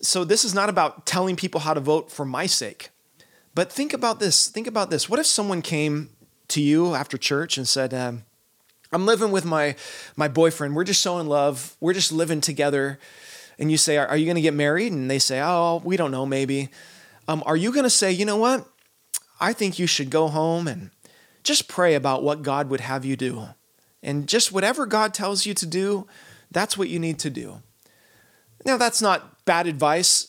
So 0.00 0.24
this 0.24 0.44
is 0.44 0.54
not 0.54 0.68
about 0.68 1.04
telling 1.04 1.36
people 1.36 1.60
how 1.60 1.74
to 1.74 1.80
vote 1.80 2.10
for 2.10 2.24
my 2.24 2.46
sake. 2.46 2.90
But 3.54 3.70
think 3.72 3.92
about 3.92 4.20
this. 4.20 4.48
Think 4.48 4.66
about 4.66 4.90
this. 4.90 5.08
What 5.08 5.18
if 5.20 5.26
someone 5.26 5.62
came 5.62 6.10
to 6.48 6.60
you 6.60 6.94
after 6.94 7.16
church 7.18 7.56
and 7.56 7.66
said, 7.66 7.92
um, 7.94 8.24
"I'm 8.92 9.06
living 9.06 9.30
with 9.30 9.44
my 9.44 9.76
my 10.16 10.28
boyfriend. 10.28 10.74
We're 10.74 10.84
just 10.84 11.02
so 11.02 11.18
in 11.18 11.26
love. 11.26 11.76
We're 11.80 11.94
just 11.94 12.12
living 12.12 12.40
together." 12.40 12.98
And 13.58 13.70
you 13.70 13.76
say, 13.76 13.96
"Are, 13.96 14.06
are 14.06 14.16
you 14.16 14.24
going 14.24 14.36
to 14.36 14.42
get 14.42 14.54
married?" 14.54 14.92
And 14.92 15.10
they 15.10 15.18
say, 15.18 15.40
"Oh, 15.42 15.80
we 15.84 15.96
don't 15.96 16.10
know. 16.10 16.26
Maybe." 16.26 16.68
Um, 17.26 17.42
are 17.44 17.56
you 17.56 17.72
going 17.72 17.84
to 17.84 17.90
say, 17.90 18.10
"You 18.10 18.24
know 18.24 18.36
what? 18.36 18.66
I 19.40 19.52
think 19.52 19.78
you 19.78 19.86
should 19.86 20.10
go 20.10 20.28
home 20.28 20.66
and 20.66 20.90
just 21.48 21.68
pray 21.68 21.94
about 21.94 22.22
what 22.22 22.42
God 22.42 22.68
would 22.68 22.80
have 22.80 23.04
you 23.04 23.16
do. 23.16 23.48
And 24.02 24.28
just 24.28 24.52
whatever 24.52 24.86
God 24.86 25.14
tells 25.14 25.46
you 25.46 25.54
to 25.54 25.66
do, 25.66 26.06
that's 26.50 26.76
what 26.76 26.88
you 26.88 26.98
need 26.98 27.18
to 27.20 27.30
do. 27.30 27.62
Now, 28.64 28.76
that's 28.76 29.00
not 29.00 29.44
bad 29.44 29.66
advice 29.66 30.28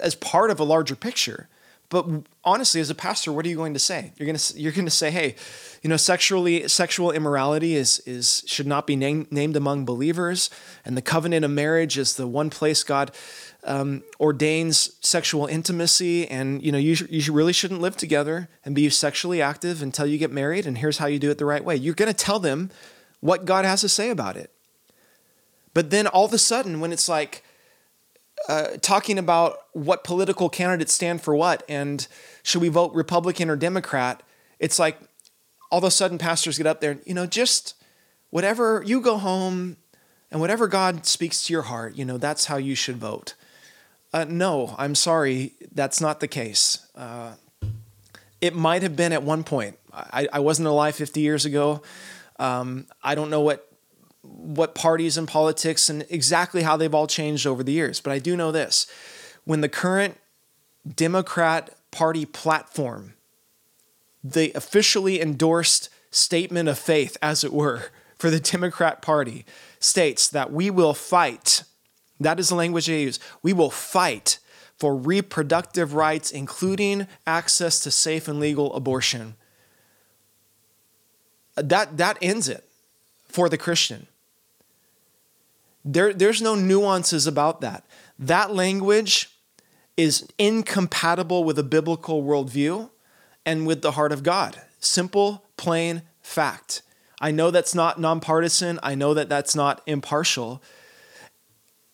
as 0.00 0.14
part 0.14 0.50
of 0.50 0.60
a 0.60 0.64
larger 0.64 0.96
picture. 0.96 1.48
But 1.88 2.06
honestly, 2.44 2.80
as 2.80 2.90
a 2.90 2.94
pastor, 2.94 3.32
what 3.32 3.46
are 3.46 3.48
you 3.48 3.56
going 3.56 3.74
to 3.74 3.80
say? 3.80 4.12
You're 4.16 4.26
going 4.26 4.36
to 4.36 4.58
you're 4.60 4.72
going 4.72 4.86
to 4.86 4.90
say, 4.90 5.10
"Hey, 5.10 5.36
you 5.82 5.90
know, 5.90 5.96
sexually 5.96 6.66
sexual 6.68 7.12
immorality 7.12 7.76
is 7.76 8.00
is 8.06 8.42
should 8.46 8.66
not 8.66 8.86
be 8.86 8.96
named 8.96 9.30
named 9.30 9.56
among 9.56 9.84
believers, 9.84 10.50
and 10.84 10.96
the 10.96 11.02
covenant 11.02 11.44
of 11.44 11.50
marriage 11.52 11.96
is 11.96 12.16
the 12.16 12.26
one 12.26 12.50
place 12.50 12.82
God 12.82 13.12
um, 13.62 14.02
ordains 14.18 14.96
sexual 15.00 15.46
intimacy, 15.46 16.26
and 16.28 16.60
you 16.62 16.72
know 16.72 16.78
you, 16.78 16.96
you 17.08 17.32
really 17.32 17.52
shouldn't 17.52 17.80
live 17.80 17.96
together 17.96 18.48
and 18.64 18.74
be 18.74 18.90
sexually 18.90 19.40
active 19.40 19.80
until 19.80 20.06
you 20.06 20.18
get 20.18 20.32
married. 20.32 20.66
And 20.66 20.78
here's 20.78 20.98
how 20.98 21.06
you 21.06 21.20
do 21.20 21.30
it 21.30 21.38
the 21.38 21.44
right 21.44 21.64
way. 21.64 21.76
You're 21.76 21.94
going 21.94 22.12
to 22.12 22.14
tell 22.14 22.40
them 22.40 22.70
what 23.20 23.44
God 23.44 23.64
has 23.64 23.80
to 23.82 23.88
say 23.88 24.10
about 24.10 24.36
it. 24.36 24.50
But 25.72 25.90
then 25.90 26.06
all 26.06 26.24
of 26.24 26.32
a 26.32 26.38
sudden, 26.38 26.80
when 26.80 26.92
it's 26.92 27.08
like 27.08 27.44
uh, 28.48 28.76
talking 28.80 29.18
about 29.18 29.58
what 29.72 30.04
political 30.04 30.48
candidates 30.48 30.92
stand 30.92 31.20
for 31.20 31.34
what, 31.34 31.62
and 31.68 32.06
should 32.42 32.62
we 32.62 32.68
vote 32.68 32.94
Republican 32.94 33.50
or 33.50 33.56
Democrat, 33.56 34.22
it's 34.58 34.78
like 34.78 34.98
all 35.70 35.78
of 35.78 35.84
a 35.84 35.90
sudden 35.90 36.18
pastors 36.18 36.56
get 36.58 36.66
up 36.66 36.80
there, 36.80 36.98
you 37.04 37.14
know, 37.14 37.26
just 37.26 37.74
whatever 38.30 38.82
you 38.86 39.00
go 39.00 39.16
home 39.18 39.76
and 40.30 40.40
whatever 40.40 40.68
God 40.68 41.06
speaks 41.06 41.46
to 41.46 41.52
your 41.52 41.62
heart, 41.62 41.96
you 41.96 42.04
know, 42.04 42.18
that's 42.18 42.46
how 42.46 42.56
you 42.56 42.74
should 42.74 42.96
vote. 42.96 43.34
Uh, 44.12 44.24
no, 44.28 44.74
I'm 44.78 44.94
sorry, 44.94 45.54
that's 45.72 46.00
not 46.00 46.20
the 46.20 46.28
case. 46.28 46.86
Uh, 46.94 47.32
it 48.40 48.54
might 48.54 48.82
have 48.82 48.96
been 48.96 49.12
at 49.12 49.22
one 49.22 49.44
point. 49.44 49.78
I, 49.92 50.28
I 50.32 50.40
wasn't 50.40 50.68
alive 50.68 50.94
50 50.94 51.20
years 51.20 51.44
ago. 51.44 51.82
Um, 52.38 52.86
I 53.02 53.14
don't 53.14 53.30
know 53.30 53.40
what 53.40 53.65
what 54.26 54.74
parties 54.74 55.16
and 55.16 55.28
politics 55.28 55.88
and 55.88 56.06
exactly 56.10 56.62
how 56.62 56.76
they've 56.76 56.94
all 56.94 57.06
changed 57.06 57.46
over 57.46 57.62
the 57.62 57.72
years, 57.72 58.00
but 58.00 58.12
I 58.12 58.18
do 58.18 58.36
know 58.36 58.52
this: 58.52 58.86
when 59.44 59.60
the 59.60 59.68
current 59.68 60.18
Democrat 60.94 61.70
Party 61.90 62.24
platform, 62.24 63.14
the 64.22 64.52
officially 64.54 65.20
endorsed 65.20 65.88
statement 66.10 66.68
of 66.68 66.78
faith, 66.78 67.16
as 67.22 67.44
it 67.44 67.52
were, 67.52 67.90
for 68.18 68.30
the 68.30 68.40
Democrat 68.40 69.02
Party, 69.02 69.44
states 69.78 70.28
that 70.28 70.52
we 70.52 70.70
will 70.70 70.94
fight 70.94 71.62
that 72.20 72.40
is 72.40 72.48
the 72.48 72.54
language 72.54 72.86
they 72.86 73.02
use. 73.02 73.20
We 73.42 73.52
will 73.52 73.70
fight 73.70 74.38
for 74.78 74.96
reproductive 74.96 75.94
rights, 75.94 76.30
including 76.30 77.06
access 77.26 77.80
to 77.80 77.90
safe 77.90 78.28
and 78.28 78.40
legal 78.40 78.74
abortion. 78.74 79.36
That, 81.56 81.96
that 81.96 82.18
ends 82.20 82.48
it 82.48 82.64
for 83.28 83.48
the 83.48 83.58
Christian. 83.58 84.06
There, 85.86 86.12
there's 86.12 86.42
no 86.42 86.56
nuances 86.56 87.28
about 87.28 87.60
that. 87.60 87.86
That 88.18 88.52
language 88.52 89.30
is 89.96 90.26
incompatible 90.36 91.44
with 91.44 91.58
a 91.58 91.62
biblical 91.62 92.24
worldview 92.24 92.90
and 93.46 93.66
with 93.66 93.82
the 93.82 93.92
heart 93.92 94.10
of 94.10 94.24
God. 94.24 94.60
Simple, 94.80 95.44
plain 95.56 96.02
fact. 96.20 96.82
I 97.20 97.30
know 97.30 97.52
that's 97.52 97.74
not 97.74 98.00
nonpartisan. 98.00 98.80
I 98.82 98.96
know 98.96 99.14
that 99.14 99.28
that's 99.28 99.54
not 99.54 99.80
impartial. 99.86 100.60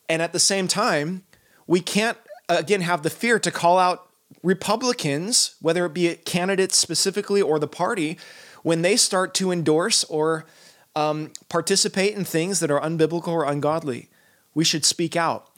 And 0.08 0.22
at 0.22 0.32
the 0.32 0.40
same 0.40 0.66
time, 0.66 1.24
we 1.66 1.80
can't, 1.80 2.16
again, 2.48 2.80
have 2.80 3.02
the 3.02 3.10
fear 3.10 3.38
to 3.40 3.50
call 3.50 3.78
out 3.78 4.08
Republicans, 4.42 5.54
whether 5.60 5.84
it 5.84 5.92
be 5.92 6.14
candidates 6.14 6.78
specifically 6.78 7.42
or 7.42 7.58
the 7.58 7.68
party, 7.68 8.18
when 8.62 8.82
they 8.82 8.96
start 8.96 9.34
to 9.34 9.52
endorse 9.52 10.02
or 10.04 10.46
um, 10.94 11.32
participate 11.48 12.14
in 12.14 12.24
things 12.24 12.60
that 12.60 12.70
are 12.70 12.80
unbiblical 12.80 13.28
or 13.28 13.44
ungodly. 13.44 14.08
We 14.54 14.64
should 14.64 14.84
speak 14.84 15.16
out 15.16 15.48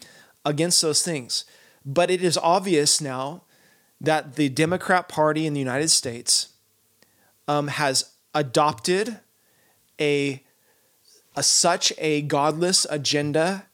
against 0.45 0.81
those 0.83 1.03
things. 1.03 1.45
But 1.85 2.11
it 2.11 2.23
is 2.23 2.39
obvious 2.39 3.01
now 3.01 3.43
that 4.01 4.37
the 4.37 4.49
Democrat 4.49 5.09
Party 5.09 5.47
in 5.47 5.55
the 5.55 5.61
United 5.61 5.89
States 5.89 6.49
um, 7.49 7.69
has 7.69 8.13
adopted 8.35 9.21
a, 10.01 10.43
a 11.37 11.43
such 11.43 11.93
a 11.99 12.23
godless 12.23 12.87
agenda 12.91 13.67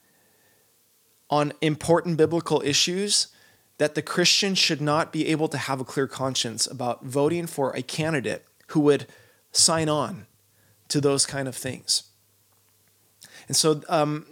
on 1.29 1.53
important 1.61 2.17
biblical 2.17 2.61
issues 2.65 3.29
that 3.79 3.95
the 3.95 4.03
Christian 4.03 4.55
should 4.55 4.81
not 4.81 5.13
be 5.13 5.29
able 5.29 5.49
to 5.49 5.57
have 5.57 5.81
a 5.81 5.85
clear 5.85 6.07
conscience 6.07 6.67
about 6.67 7.05
voting 7.05 7.47
for 7.47 7.71
a 7.71 7.83
candidate 7.83 8.45
who 8.69 8.81
would 8.81 9.07
sign 9.53 9.89
on 9.89 10.27
to 10.91 11.01
those 11.01 11.27
kind 11.27 11.49
of 11.49 11.57
things. 11.57 12.05
And 13.49 13.57
so 13.57 13.83
um, 13.89 14.27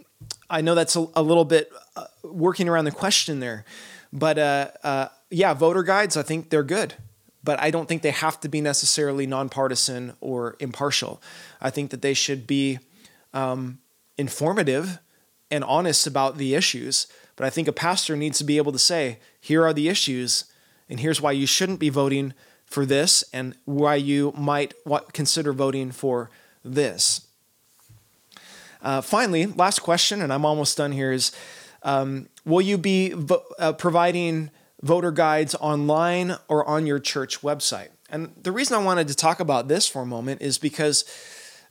I 0.49 0.61
know 0.61 0.75
that's 0.75 0.95
a, 0.95 1.07
a 1.15 1.21
little 1.21 1.45
bit 1.45 1.71
uh, 1.95 2.05
working 2.23 2.69
around 2.69 2.85
the 2.85 2.91
question 2.91 3.39
there, 3.39 3.65
but 4.13 4.37
uh, 4.37 4.67
uh, 4.83 5.07
yeah, 5.29 5.53
voter 5.53 5.83
guides, 5.83 6.15
I 6.15 6.23
think 6.23 6.49
they're 6.49 6.63
good, 6.63 6.93
but 7.43 7.59
I 7.59 7.71
don't 7.71 7.87
think 7.87 8.01
they 8.01 8.11
have 8.11 8.39
to 8.41 8.49
be 8.49 8.61
necessarily 8.61 9.27
nonpartisan 9.27 10.13
or 10.21 10.55
impartial. 10.59 11.21
I 11.61 11.69
think 11.69 11.91
that 11.91 12.01
they 12.01 12.13
should 12.13 12.47
be 12.47 12.79
um, 13.33 13.79
informative 14.17 14.99
and 15.51 15.63
honest 15.63 16.07
about 16.07 16.37
the 16.37 16.55
issues. 16.55 17.07
But 17.35 17.45
I 17.45 17.49
think 17.49 17.67
a 17.67 17.73
pastor 17.73 18.15
needs 18.15 18.37
to 18.39 18.43
be 18.43 18.57
able 18.57 18.73
to 18.73 18.79
say, 18.79 19.19
here 19.39 19.65
are 19.65 19.73
the 19.73 19.87
issues, 19.87 20.45
and 20.89 20.99
here's 20.99 21.21
why 21.21 21.31
you 21.31 21.47
shouldn't 21.47 21.79
be 21.79 21.89
voting 21.89 22.33
for 22.65 22.85
this, 22.85 23.23
and 23.31 23.55
why 23.65 23.95
you 23.95 24.33
might 24.37 24.73
consider 25.13 25.53
voting 25.53 25.91
for 25.91 26.29
this. 26.63 27.27
Uh, 28.81 29.01
finally, 29.01 29.45
last 29.45 29.79
question, 29.79 30.21
and 30.21 30.31
I'm 30.31 30.45
almost 30.45 30.77
done 30.77 30.91
here 30.91 31.11
is 31.11 31.31
um, 31.83 32.29
Will 32.45 32.61
you 32.61 32.77
be 32.77 33.09
vo- 33.11 33.43
uh, 33.57 33.73
providing 33.73 34.51
voter 34.81 35.11
guides 35.11 35.55
online 35.55 36.35
or 36.47 36.65
on 36.65 36.85
your 36.85 36.99
church 36.99 37.41
website? 37.41 37.89
And 38.09 38.33
the 38.41 38.51
reason 38.51 38.75
I 38.75 38.83
wanted 38.83 39.07
to 39.09 39.15
talk 39.15 39.39
about 39.39 39.67
this 39.67 39.87
for 39.87 40.01
a 40.01 40.05
moment 40.05 40.41
is 40.41 40.57
because 40.57 41.05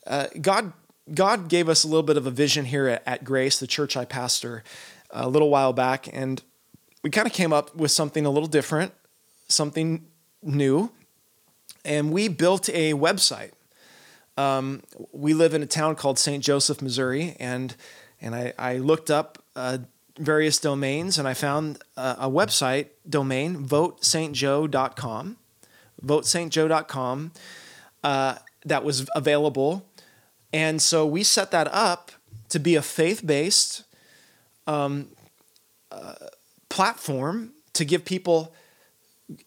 uh, 0.07 0.29
God, 0.41 0.73
God 1.13 1.49
gave 1.49 1.69
us 1.69 1.85
a 1.85 1.89
little 1.89 2.03
bit 2.03 2.17
of 2.17 2.27
a 2.27 2.31
vision 2.31 2.67
here 2.67 2.89
at, 2.89 3.03
at 3.07 3.25
Grace, 3.25 3.59
the 3.59 3.67
church 3.67 3.97
I 3.97 4.05
pastor, 4.05 4.63
a 5.11 5.29
little 5.29 5.51
while 5.51 5.73
back, 5.73 6.09
and 6.13 6.43
we 7.03 7.11
kind 7.11 7.27
of 7.27 7.33
came 7.33 7.53
up 7.53 7.75
with 7.75 7.91
something 7.91 8.27
a 8.27 8.31
little 8.31 8.49
different, 8.49 8.93
something 9.49 10.07
new, 10.43 10.91
and 11.85 12.13
we 12.13 12.29
built 12.29 12.69
a 12.69 12.93
website. 12.93 13.53
Um, 14.39 14.83
we 15.11 15.35
live 15.35 15.53
in 15.53 15.65
a 15.65 15.67
town 15.67 15.97
called 15.97 16.17
St. 16.17 16.43
Joseph, 16.43 16.81
Missouri, 16.81 17.37
and 17.41 17.75
and 18.21 18.37
I, 18.37 18.53
I 18.57 18.77
looked 18.79 19.11
up 19.11 19.43
uh, 19.57 19.79
various 20.17 20.59
domains 20.59 21.19
and 21.19 21.27
I 21.27 21.35
found 21.35 21.83
a, 21.97 22.17
a 22.21 22.31
website 22.31 22.89
domain, 23.09 23.65
votestjoe.com, 23.65 25.37
votestjoe.com, 26.05 27.33
uh, 28.05 28.35
that 28.65 28.85
was 28.85 29.09
available. 29.15 29.87
And 30.53 30.81
so 30.81 31.05
we 31.07 31.25
set 31.25 31.51
that 31.51 31.69
up 31.73 32.13
to 32.49 32.59
be 32.59 32.77
a 32.77 32.83
faith 32.83 33.27
based 33.27 33.85
um, 34.67 35.09
uh, 35.91 36.15
platform 36.69 37.53
to 37.73 37.85
give 37.85 38.05
people 38.05 38.55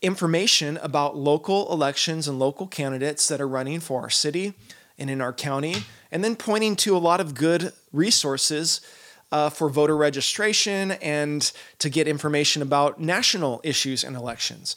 information 0.01 0.77
about 0.77 1.17
local 1.17 1.71
elections 1.71 2.27
and 2.27 2.37
local 2.37 2.67
candidates 2.67 3.27
that 3.29 3.39
are 3.41 3.47
running 3.47 3.79
for 3.79 4.01
our 4.01 4.09
city 4.09 4.53
and 5.01 5.09
in 5.09 5.19
our 5.19 5.33
county, 5.33 5.75
and 6.11 6.23
then 6.23 6.35
pointing 6.35 6.75
to 6.77 6.95
a 6.95 6.99
lot 6.99 7.19
of 7.19 7.35
good 7.35 7.73
resources 7.91 8.79
uh, 9.31 9.49
for 9.49 9.69
voter 9.69 9.97
registration 9.97 10.91
and 10.91 11.51
to 11.79 11.89
get 11.89 12.07
information 12.07 12.61
about 12.61 13.01
national 13.01 13.59
issues 13.63 14.03
and 14.03 14.15
elections. 14.15 14.75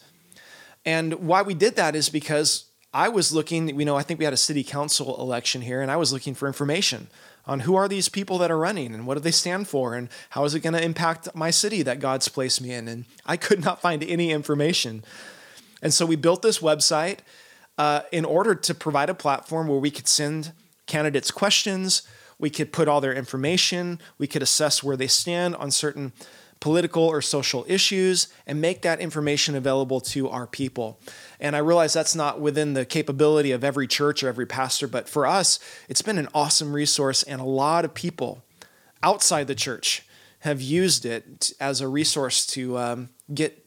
And 0.85 1.15
why 1.27 1.43
we 1.43 1.55
did 1.55 1.77
that 1.77 1.95
is 1.95 2.09
because 2.09 2.67
I 2.93 3.09
was 3.09 3.33
looking, 3.33 3.79
you 3.79 3.85
know, 3.85 3.97
I 3.97 4.03
think 4.03 4.19
we 4.19 4.25
had 4.25 4.35
a 4.35 4.39
city 4.39 4.65
council 4.65 5.21
election 5.21 5.63
here, 5.63 5.83
and 5.83 5.91
I 5.91 5.97
was 5.97 6.13
looking 6.13 6.35
for 6.35 6.47
information 6.47 7.09
on 7.47 7.61
who 7.61 7.75
are 7.75 7.89
these 7.89 8.09
people 8.09 8.39
that 8.39 8.51
are 8.51 8.59
running 8.59 8.95
and 8.95 9.07
what 9.07 9.15
do 9.15 9.21
they 9.21 9.31
stand 9.31 9.69
for 9.69 9.95
and 9.95 10.09
how 10.31 10.45
is 10.45 10.55
it 10.55 10.61
going 10.61 10.73
to 10.73 10.83
impact 10.83 11.35
my 11.35 11.51
city 11.51 11.83
that 11.83 12.01
God's 12.01 12.29
placed 12.29 12.63
me 12.63 12.73
in. 12.73 12.89
And 12.89 13.05
I 13.27 13.37
could 13.37 13.63
not 13.63 13.83
find 13.83 14.03
any 14.03 14.31
information. 14.31 15.05
And 15.83 15.93
so 15.93 16.07
we 16.07 16.17
built 16.17 16.41
this 16.41 16.61
website 16.61 17.19
uh, 17.79 18.03
in 18.13 18.25
order 18.25 18.55
to 18.55 18.75
provide 18.75 19.11
a 19.11 19.15
platform 19.15 19.69
where 19.69 19.79
we 19.79 19.91
could 19.91 20.09
send 20.09 20.53
candidates 20.87 21.31
questions, 21.31 22.03
we 22.39 22.51
could 22.51 22.73
put 22.73 22.89
all 22.89 23.01
their 23.01 23.15
information, 23.15 24.01
we 24.19 24.27
could 24.27 24.43
assess 24.43 24.83
where 24.83 24.97
they 24.97 25.07
stand 25.07 25.57
on 25.57 25.71
certain 25.71 26.13
political 26.61 27.03
or 27.03 27.21
social 27.21 27.65
issues, 27.69 28.29
and 28.47 28.59
make 28.59 28.81
that 28.83 28.99
information 28.99 29.55
available 29.55 30.01
to 30.01 30.31
our 30.31 30.47
people. 30.47 30.99
And 31.39 31.55
I 31.55 31.59
realize 31.59 31.93
that's 31.93 32.15
not 32.15 32.41
within 32.41 32.73
the 32.73 32.87
capability 32.87 33.51
of 33.51 33.63
every 33.63 33.87
church 33.87 34.23
or 34.23 34.29
every 34.29 34.47
pastor, 34.47 34.89
but 34.89 35.09
for 35.09 35.27
us, 35.27 35.59
it's 35.91 36.01
been 36.01 36.17
an 36.17 36.29
awesome 36.33 36.73
resource, 36.73 37.23
and 37.23 37.41
a 37.41 37.45
lot 37.45 37.85
of 37.85 37.93
people 37.93 38.43
outside 39.03 39.47
the 39.47 39.55
church 39.55 40.07
have 40.41 40.63
used 40.63 41.05
it 41.05 41.53
as 41.61 41.81
a 41.81 41.89
resource 41.89 42.47
to 42.47 42.79
um, 42.79 43.09
get 43.33 43.67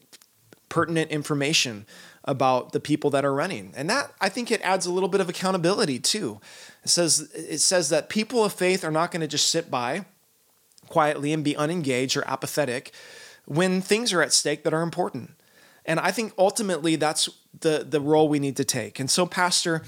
pertinent 0.68 1.10
information 1.10 1.86
about 2.28 2.72
the 2.72 2.78
people 2.78 3.08
that 3.08 3.24
are 3.24 3.32
running. 3.32 3.72
And 3.74 3.88
that 3.88 4.12
I 4.20 4.28
think 4.28 4.52
it 4.52 4.60
adds 4.60 4.84
a 4.84 4.92
little 4.92 5.08
bit 5.08 5.22
of 5.22 5.30
accountability 5.30 5.98
too. 5.98 6.40
It 6.84 6.90
says 6.90 7.30
it 7.34 7.58
says 7.60 7.88
that 7.88 8.10
people 8.10 8.44
of 8.44 8.52
faith 8.52 8.84
are 8.84 8.90
not 8.90 9.10
going 9.10 9.22
to 9.22 9.26
just 9.26 9.48
sit 9.48 9.70
by 9.70 10.04
quietly 10.88 11.32
and 11.32 11.42
be 11.42 11.56
unengaged 11.56 12.16
or 12.18 12.24
apathetic 12.28 12.92
when 13.46 13.80
things 13.80 14.12
are 14.12 14.20
at 14.20 14.34
stake 14.34 14.62
that 14.64 14.74
are 14.74 14.82
important. 14.82 15.30
And 15.86 15.98
I 15.98 16.10
think 16.10 16.34
ultimately 16.36 16.96
that's 16.96 17.30
the 17.58 17.84
the 17.88 18.00
role 18.00 18.28
we 18.28 18.38
need 18.38 18.56
to 18.58 18.64
take. 18.64 19.00
And 19.00 19.10
so 19.10 19.24
pastor, 19.24 19.82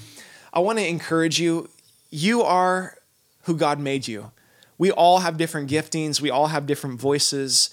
I 0.51 0.59
want 0.61 0.79
to 0.79 0.87
encourage 0.87 1.39
you 1.39 1.69
you 2.09 2.41
are 2.41 2.97
who 3.43 3.55
God 3.55 3.79
made 3.79 4.07
you. 4.07 4.31
We 4.79 4.89
all 4.89 5.19
have 5.19 5.37
different 5.37 5.69
giftings, 5.69 6.19
we 6.19 6.31
all 6.31 6.47
have 6.47 6.65
different 6.65 6.99
voices. 6.99 7.69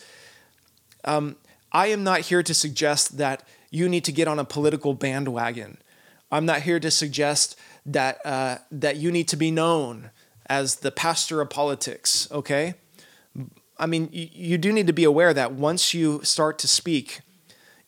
Um, 1.06 1.36
I 1.72 1.86
am 1.86 2.04
not 2.04 2.20
here 2.20 2.42
to 2.42 2.52
suggest 2.52 3.16
that 3.16 3.48
you 3.70 3.88
need 3.88 4.04
to 4.04 4.12
get 4.12 4.28
on 4.28 4.38
a 4.38 4.44
political 4.44 4.94
bandwagon. 4.94 5.78
I'm 6.30 6.46
not 6.46 6.62
here 6.62 6.80
to 6.80 6.90
suggest 6.90 7.58
that 7.86 8.24
uh, 8.24 8.58
that 8.70 8.96
you 8.96 9.10
need 9.10 9.28
to 9.28 9.36
be 9.36 9.50
known 9.50 10.10
as 10.46 10.76
the 10.76 10.90
pastor 10.90 11.40
of 11.40 11.50
politics. 11.50 12.28
Okay, 12.30 12.74
I 13.78 13.86
mean 13.86 14.08
you, 14.12 14.28
you 14.32 14.58
do 14.58 14.72
need 14.72 14.86
to 14.86 14.92
be 14.92 15.04
aware 15.04 15.32
that 15.32 15.52
once 15.52 15.94
you 15.94 16.20
start 16.22 16.58
to 16.60 16.68
speak, 16.68 17.20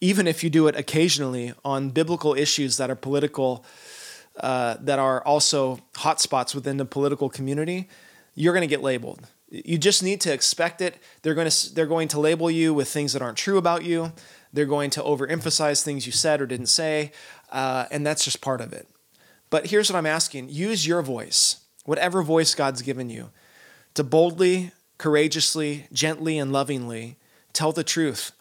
even 0.00 0.26
if 0.26 0.42
you 0.42 0.50
do 0.50 0.66
it 0.68 0.76
occasionally 0.76 1.52
on 1.64 1.90
biblical 1.90 2.34
issues 2.34 2.78
that 2.78 2.90
are 2.90 2.96
political, 2.96 3.64
uh, 4.38 4.76
that 4.80 4.98
are 4.98 5.22
also 5.24 5.80
hotspots 5.94 6.54
within 6.54 6.78
the 6.78 6.86
political 6.86 7.28
community, 7.28 7.88
you're 8.34 8.54
going 8.54 8.62
to 8.62 8.74
get 8.74 8.82
labeled. 8.82 9.26
You 9.50 9.78
just 9.78 10.02
need 10.02 10.20
to 10.22 10.32
expect 10.32 10.80
it. 10.80 10.96
They're 11.22 11.34
going 11.34 11.50
to 11.50 11.74
they're 11.74 11.86
going 11.86 12.08
to 12.08 12.20
label 12.20 12.50
you 12.50 12.72
with 12.72 12.88
things 12.88 13.12
that 13.12 13.20
aren't 13.20 13.36
true 13.36 13.58
about 13.58 13.84
you. 13.84 14.12
They're 14.52 14.66
going 14.66 14.90
to 14.90 15.02
overemphasize 15.02 15.82
things 15.82 16.06
you 16.06 16.12
said 16.12 16.40
or 16.40 16.46
didn't 16.46 16.66
say, 16.66 17.12
uh, 17.50 17.86
and 17.90 18.06
that's 18.06 18.24
just 18.24 18.40
part 18.40 18.60
of 18.60 18.72
it. 18.72 18.88
But 19.48 19.66
here's 19.66 19.90
what 19.90 19.98
I'm 19.98 20.06
asking 20.06 20.48
use 20.48 20.86
your 20.86 21.02
voice, 21.02 21.60
whatever 21.84 22.22
voice 22.22 22.54
God's 22.54 22.82
given 22.82 23.10
you, 23.10 23.30
to 23.94 24.04
boldly, 24.04 24.72
courageously, 24.98 25.86
gently, 25.92 26.38
and 26.38 26.52
lovingly 26.52 27.16
tell 27.52 27.72
the 27.72 27.84
truth 27.84 28.32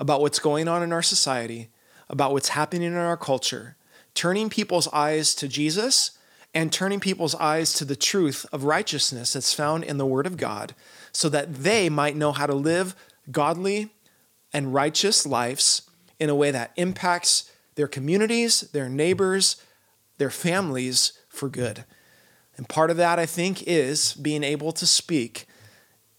about 0.00 0.20
what's 0.20 0.38
going 0.38 0.68
on 0.68 0.82
in 0.82 0.92
our 0.92 1.02
society, 1.02 1.68
about 2.08 2.32
what's 2.32 2.50
happening 2.50 2.88
in 2.88 2.94
our 2.94 3.16
culture, 3.16 3.76
turning 4.14 4.48
people's 4.48 4.88
eyes 4.88 5.34
to 5.34 5.48
Jesus 5.48 6.12
and 6.54 6.72
turning 6.72 6.98
people's 6.98 7.34
eyes 7.34 7.72
to 7.74 7.84
the 7.84 7.96
truth 7.96 8.46
of 8.52 8.64
righteousness 8.64 9.34
that's 9.34 9.52
found 9.52 9.84
in 9.84 9.98
the 9.98 10.06
Word 10.06 10.26
of 10.26 10.36
God 10.36 10.74
so 11.12 11.28
that 11.28 11.54
they 11.54 11.88
might 11.88 12.16
know 12.16 12.32
how 12.32 12.46
to 12.46 12.54
live 12.54 12.96
godly, 13.30 13.90
and 14.52 14.74
righteous 14.74 15.26
lives 15.26 15.82
in 16.18 16.30
a 16.30 16.34
way 16.34 16.50
that 16.50 16.72
impacts 16.76 17.50
their 17.74 17.88
communities, 17.88 18.62
their 18.72 18.88
neighbors, 18.88 19.62
their 20.18 20.30
families 20.30 21.12
for 21.28 21.48
good. 21.48 21.84
And 22.56 22.68
part 22.68 22.90
of 22.90 22.96
that, 22.96 23.18
I 23.18 23.26
think, 23.26 23.62
is 23.66 24.14
being 24.14 24.42
able 24.42 24.72
to 24.72 24.86
speak 24.86 25.46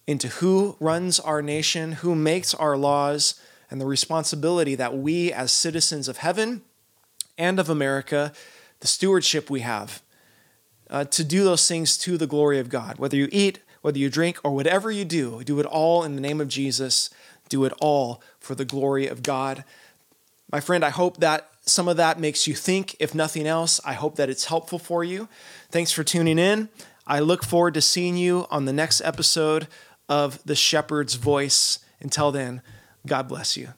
into 0.07 0.27
who 0.29 0.77
runs 0.79 1.19
our 1.19 1.41
nation, 1.41 1.91
who 1.93 2.15
makes 2.15 2.53
our 2.53 2.77
laws, 2.77 3.39
and 3.69 3.79
the 3.79 3.85
responsibility 3.85 4.73
that 4.75 4.97
we, 4.97 5.31
as 5.31 5.51
citizens 5.51 6.07
of 6.07 6.17
heaven 6.17 6.63
and 7.37 7.59
of 7.59 7.69
America, 7.69 8.31
the 8.79 8.87
stewardship 8.87 9.49
we 9.49 9.59
have 9.59 10.01
uh, 10.89 11.03
to 11.05 11.23
do 11.23 11.43
those 11.43 11.67
things 11.67 11.97
to 11.97 12.17
the 12.17 12.27
glory 12.27 12.59
of 12.59 12.69
God. 12.69 12.97
Whether 12.97 13.17
you 13.17 13.27
eat, 13.31 13.59
whether 13.81 13.99
you 13.99 14.09
drink, 14.09 14.39
or 14.43 14.55
whatever 14.55 14.89
you 14.89 15.05
do, 15.05 15.43
do 15.43 15.59
it 15.59 15.65
all 15.65 16.03
in 16.03 16.15
the 16.15 16.21
name 16.21 16.41
of 16.41 16.47
Jesus. 16.47 17.09
Do 17.49 17.65
it 17.65 17.73
all 17.81 18.21
for 18.39 18.55
the 18.55 18.65
glory 18.65 19.07
of 19.07 19.23
God. 19.23 19.63
My 20.51 20.59
friend, 20.59 20.83
I 20.83 20.89
hope 20.89 21.17
that 21.17 21.49
some 21.65 21.87
of 21.87 21.97
that 21.97 22.19
makes 22.19 22.47
you 22.47 22.55
think. 22.55 22.95
If 22.99 23.13
nothing 23.13 23.45
else, 23.45 23.79
I 23.85 23.93
hope 23.93 24.15
that 24.15 24.29
it's 24.29 24.45
helpful 24.45 24.79
for 24.79 25.03
you. 25.03 25.27
Thanks 25.69 25.91
for 25.91 26.03
tuning 26.03 26.39
in. 26.39 26.69
I 27.05 27.19
look 27.19 27.43
forward 27.43 27.73
to 27.75 27.81
seeing 27.81 28.17
you 28.17 28.47
on 28.49 28.65
the 28.65 28.73
next 28.73 29.01
episode 29.01 29.67
of 30.07 30.43
The 30.43 30.55
Shepherd's 30.55 31.15
Voice. 31.15 31.79
Until 31.99 32.31
then, 32.31 32.61
God 33.05 33.27
bless 33.27 33.57
you. 33.57 33.73